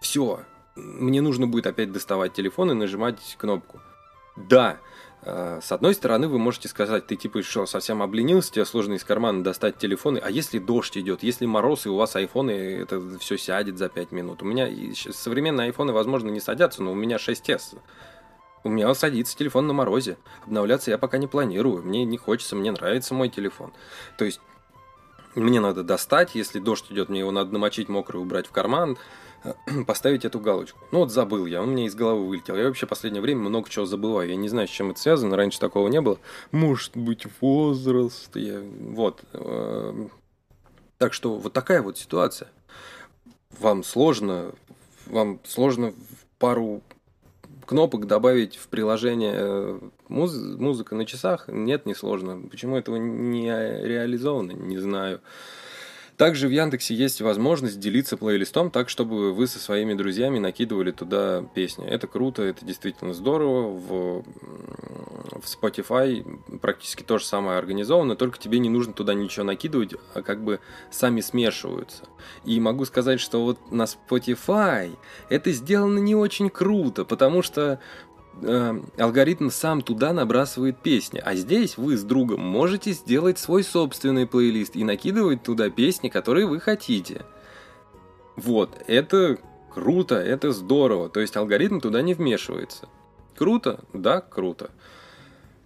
[0.00, 0.40] Все,
[0.76, 3.80] мне нужно будет опять доставать телефон и нажимать кнопку.
[4.36, 4.78] Да,
[5.22, 9.04] а, с одной стороны, вы можете сказать, ты типа что, совсем обленился, тебе сложно из
[9.04, 13.36] кармана достать телефоны, а если дождь идет, если мороз, и у вас айфоны, это все
[13.36, 14.42] сядет за 5 минут.
[14.42, 17.78] У меня современные айфоны, возможно, не садятся, но у меня 6s.
[18.64, 20.18] У меня садится телефон на морозе.
[20.44, 21.82] Обновляться я пока не планирую.
[21.82, 23.72] Мне не хочется, мне нравится мой телефон.
[24.16, 24.40] То есть
[25.34, 28.98] мне надо достать, если дождь идет, мне его надо намочить мокрый, убрать в карман,
[29.86, 30.80] поставить эту галочку.
[30.90, 32.56] Ну вот забыл я, он мне из головы вылетел.
[32.56, 34.28] Я вообще в последнее время много чего забываю.
[34.28, 36.18] Я не знаю, с чем это связано, раньше такого не было.
[36.50, 38.34] Может быть, возраст.
[38.34, 38.61] Я...
[38.61, 39.22] Вот.
[39.32, 40.11] Эм.
[40.98, 42.48] Так что вот такая вот ситуация.
[43.61, 44.52] Вам сложно,
[45.06, 46.82] вам сложно в пару
[47.68, 52.40] кнопок добавить в приложение э, муз музыка на часах нет, не сложно.
[52.50, 55.20] Почему этого не реализовано, не знаю.
[56.18, 61.44] Также в Яндексе есть возможность делиться плейлистом так, чтобы вы со своими друзьями накидывали туда
[61.54, 61.86] песни.
[61.86, 63.68] Это круто, это действительно здорово.
[63.68, 64.24] В,
[65.40, 70.22] в Spotify практически то же самое организовано, только тебе не нужно туда ничего накидывать, а
[70.22, 70.58] как бы
[70.90, 72.02] сами смешиваются.
[72.44, 74.96] И могу сказать, что вот на Spotify
[75.30, 77.78] это сделано не очень круто, потому что
[78.42, 81.20] э, алгоритм сам туда набрасывает песни.
[81.24, 86.46] А здесь вы с другом можете сделать свой собственный плейлист и накидывать туда песни, которые
[86.46, 87.24] вы хотите.
[88.36, 89.38] Вот, это
[89.72, 91.08] круто, это здорово.
[91.08, 92.88] То есть алгоритм туда не вмешивается.
[93.36, 93.80] Круто?
[93.92, 94.70] Да, круто.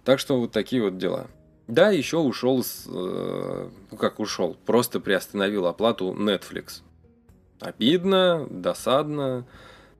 [0.03, 1.27] Так что вот такие вот дела.
[1.67, 2.85] Да, еще ушел с...
[2.87, 4.57] Э, ну как ушел?
[4.65, 6.81] Просто приостановил оплату Netflix.
[7.59, 9.45] Обидно, досадно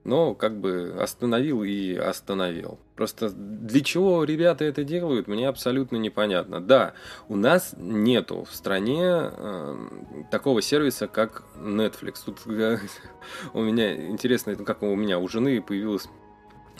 [0.04, 2.78] но как бы остановил и остановил.
[2.94, 6.60] Просто для чего ребята это делают, мне абсолютно непонятно.
[6.60, 6.92] Да,
[7.28, 9.76] у нас нету в стране э,
[10.30, 12.16] такого сервиса, как Netflix.
[12.24, 12.78] Тут э,
[13.54, 16.08] у меня интересно, как у меня у жены появилась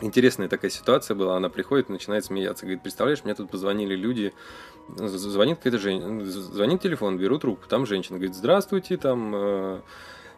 [0.01, 1.37] интересная такая ситуация была.
[1.37, 4.33] Она приходит, начинает смеяться, говорит, представляешь, мне тут позвонили люди,
[4.97, 9.81] звонит какая-то женщина, звонит телефон, беру трубку, там женщина говорит, здравствуйте, там э,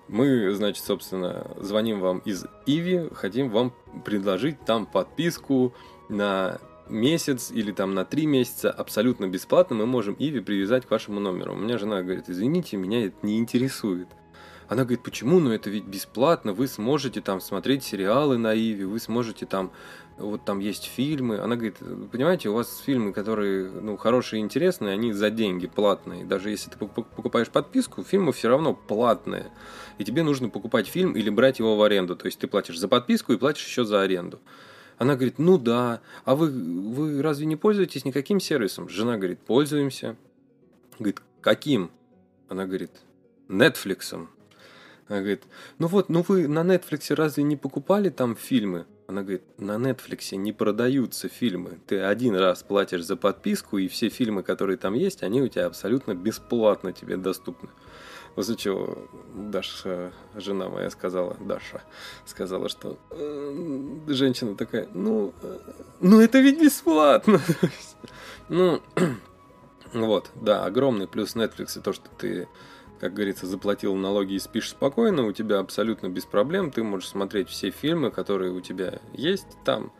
[0.08, 3.72] мы, значит, собственно, звоним вам из Иви, хотим вам
[4.04, 5.74] предложить там подписку
[6.08, 11.20] на месяц или там на три месяца абсолютно бесплатно мы можем Иви привязать к вашему
[11.20, 11.54] номеру.
[11.54, 14.08] У меня жена говорит, извините, меня это не интересует.
[14.68, 15.38] Она говорит, почему?
[15.38, 19.70] Ну это ведь бесплатно, вы сможете там смотреть сериалы на Иви, вы сможете там
[20.18, 21.38] вот там есть фильмы.
[21.38, 21.76] Она говорит,
[22.10, 26.24] понимаете, у вас фильмы, которые ну, хорошие и интересные, они за деньги платные.
[26.24, 29.50] Даже если ты покупаешь подписку, фильмы все равно платные.
[29.98, 32.16] И тебе нужно покупать фильм или брать его в аренду.
[32.16, 34.40] То есть ты платишь за подписку и платишь еще за аренду.
[34.98, 38.88] Она говорит, ну да, а вы, вы разве не пользуетесь никаким сервисом?
[38.88, 40.16] Жена говорит, пользуемся.
[40.98, 41.90] Говорит, каким?
[42.48, 42.92] Она говорит,
[43.48, 44.14] Netflix.
[45.08, 45.42] Она говорит,
[45.78, 48.86] ну вот, ну вы на Netflix разве не покупали там фильмы?
[49.08, 51.78] Она говорит, на Netflix не продаются фильмы.
[51.86, 55.66] Ты один раз платишь за подписку, и все фильмы, которые там есть, они у тебя
[55.66, 57.68] абсолютно бесплатно тебе доступны.
[58.34, 61.82] После чего Даша, жена моя, сказала, Даша,
[62.26, 65.58] сказала, что э, женщина такая, ну, э,
[66.00, 67.40] ну это ведь бесплатно.
[68.48, 68.82] ну,
[69.94, 72.48] вот, да, огромный плюс Netflix, то, что ты
[73.00, 77.48] как говорится, заплатил налоги и спишь спокойно, у тебя абсолютно без проблем, ты можешь смотреть
[77.48, 79.92] все фильмы, которые у тебя есть там.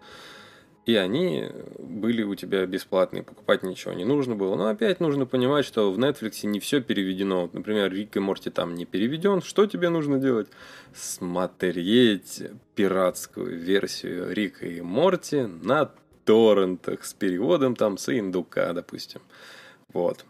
[0.86, 1.49] и они
[1.80, 4.55] были у тебя бесплатные, покупать ничего не нужно было.
[4.55, 7.42] Но опять нужно понимать, что в Netflix не все переведено.
[7.42, 9.42] Вот, например, Рик и Морти там не переведен.
[9.42, 10.47] Что тебе нужно делать?
[10.94, 12.44] Смотреть
[12.76, 15.90] пиратскую версию Рика и Морти на
[16.24, 19.22] торрентах с переводом там с индука, допустим.
[19.92, 20.24] Вот.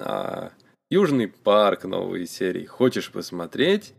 [0.00, 0.50] А
[0.88, 2.64] Южный парк новые серии.
[2.64, 3.92] Хочешь посмотреть?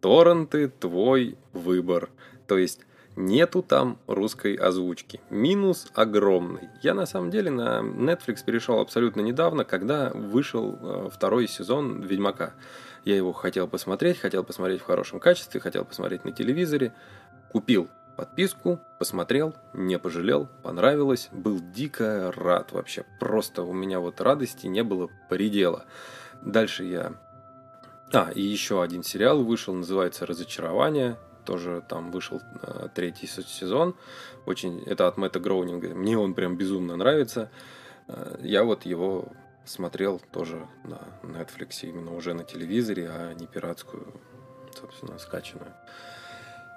[0.00, 2.10] Торренты твой выбор.
[2.48, 2.80] То есть
[3.14, 5.20] нету там русской озвучки.
[5.30, 6.70] Минус огромный.
[6.82, 12.54] Я на самом деле на Netflix перешел абсолютно недавно, когда вышел э, второй сезон Ведьмака.
[13.04, 16.92] Я его хотел посмотреть, хотел посмотреть в хорошем качестве, хотел посмотреть на телевизоре.
[17.52, 23.04] Купил подписку, посмотрел, не пожалел, понравилось, был дико рад вообще.
[23.20, 25.84] Просто у меня вот радости не было предела.
[26.44, 27.14] Дальше я...
[28.12, 33.94] А, и еще один сериал вышел, называется «Разочарование» тоже там вышел э, третий сезон.
[34.46, 35.94] Очень, это от Мэтта Гроунинга.
[35.94, 37.50] Мне он прям безумно нравится.
[38.08, 39.28] Э, я вот его
[39.64, 44.20] смотрел тоже на Netflix, именно уже на телевизоре, а не пиратскую,
[44.78, 45.72] собственно, скачанную.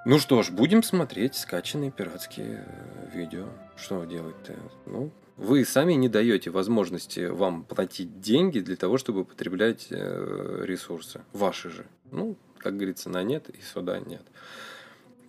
[0.10, 3.48] Ну что ж, будем смотреть скачанные пиратские э, видео.
[3.76, 4.56] Что делать-то?
[4.86, 11.20] Ну, вы сами не даете возможности вам платить деньги для того, чтобы потреблять ресурсы.
[11.34, 11.86] Ваши же.
[12.10, 14.22] Ну, как говорится, на нет и сюда нет.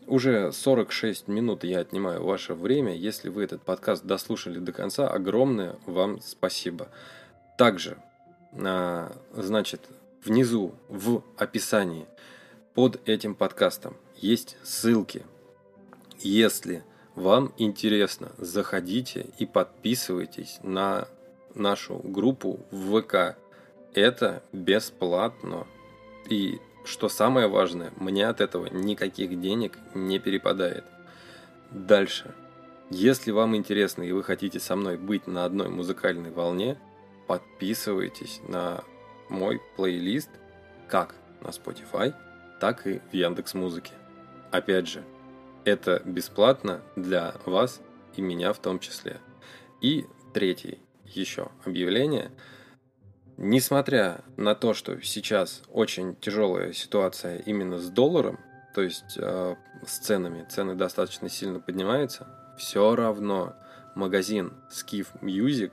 [0.06, 2.94] Уже 46 минут я отнимаю ваше время.
[2.94, 6.86] Если вы этот подкаст дослушали до конца, огромное вам спасибо.
[7.58, 7.98] Также,
[8.52, 9.80] а, значит,
[10.22, 12.06] внизу в описании
[12.74, 15.24] под этим подкастом есть ссылки.
[16.20, 21.08] Если вам интересно, заходите и подписывайтесь на
[21.54, 23.36] нашу группу в ВК.
[23.94, 25.66] Это бесплатно.
[26.28, 30.84] И что самое важное, мне от этого никаких денег не перепадает.
[31.70, 32.34] Дальше.
[32.90, 36.78] Если вам интересно и вы хотите со мной быть на одной музыкальной волне,
[37.26, 38.82] подписывайтесь на
[39.28, 40.30] мой плейлист
[40.88, 42.14] как на Spotify,
[42.60, 43.92] так и в Яндекс Музыке.
[44.50, 45.04] Опять же,
[45.64, 47.80] это бесплатно для вас
[48.16, 49.20] и меня в том числе.
[49.80, 52.30] И третье еще объявление–
[53.40, 58.40] Несмотря на то, что сейчас очень тяжелая ситуация именно с долларом,
[58.74, 59.54] то есть э,
[59.86, 62.26] с ценами, цены достаточно сильно поднимаются,
[62.58, 63.54] все равно
[63.94, 65.70] магазин Skiff Music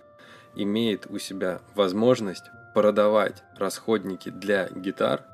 [0.54, 2.46] имеет у себя возможность
[2.76, 5.26] продавать расходники для гитар,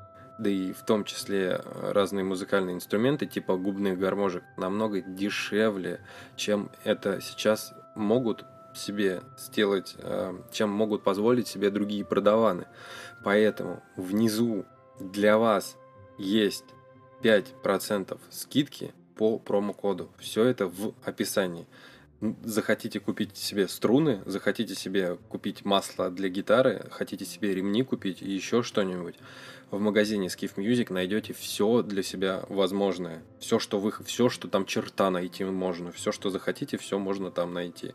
[0.42, 6.00] да и в том числе разные музыкальные инструменты типа губных гармошек намного дешевле,
[6.36, 12.66] чем это сейчас могут себе сделать, э, чем могут позволить себе другие продаваны.
[13.24, 14.64] Поэтому внизу
[14.98, 15.76] для вас
[16.18, 16.64] есть
[17.22, 20.10] 5% скидки по промокоду.
[20.18, 21.66] Все это в описании.
[22.44, 28.30] Захотите купить себе струны, захотите себе купить масло для гитары, хотите себе ремни купить и
[28.30, 29.16] еще что-нибудь.
[29.72, 33.22] В магазине Skiff Music найдете все для себя возможное.
[33.38, 35.92] Все, что вы, все, что там черта найти можно.
[35.92, 37.94] Все, что захотите, все можно там найти.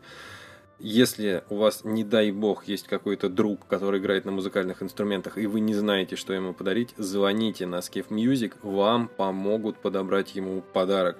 [0.80, 5.46] Если у вас, не дай бог, есть какой-то друг, который играет на музыкальных инструментах, и
[5.46, 11.16] вы не знаете, что ему подарить, звоните на Skiff Music, вам помогут подобрать ему подарок.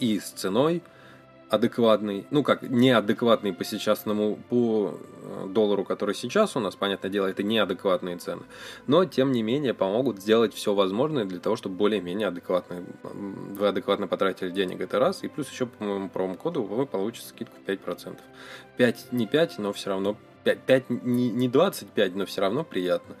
[0.00, 0.82] И с ценой–
[1.54, 7.26] адекватный, ну как неадекватный по сейчасному, по э, доллару, который сейчас у нас, понятное дело,
[7.26, 8.42] это неадекватные цены,
[8.86, 14.06] но тем не менее помогут сделать все возможное для того, чтобы более-менее адекватно, вы адекватно
[14.06, 18.18] потратили денег, это раз, и плюс еще по моему промокоду вы получите скидку 5%.
[18.76, 23.16] 5 не 5, но все равно 5, 5 не, не 25, но все равно приятно.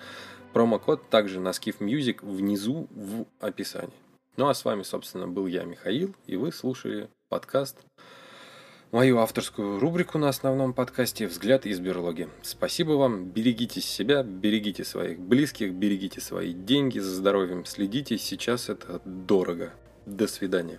[0.52, 3.92] Промокод также на Skiff Music внизу в описании.
[4.36, 7.78] Ну а с вами, собственно, был я, Михаил, и вы слушали подкаст,
[8.94, 12.28] мою авторскую рубрику на основном подкасте «Взгляд из берлоги».
[12.42, 19.02] Спасибо вам, берегите себя, берегите своих близких, берегите свои деньги, за здоровьем следите, сейчас это
[19.04, 19.72] дорого.
[20.06, 20.78] До свидания.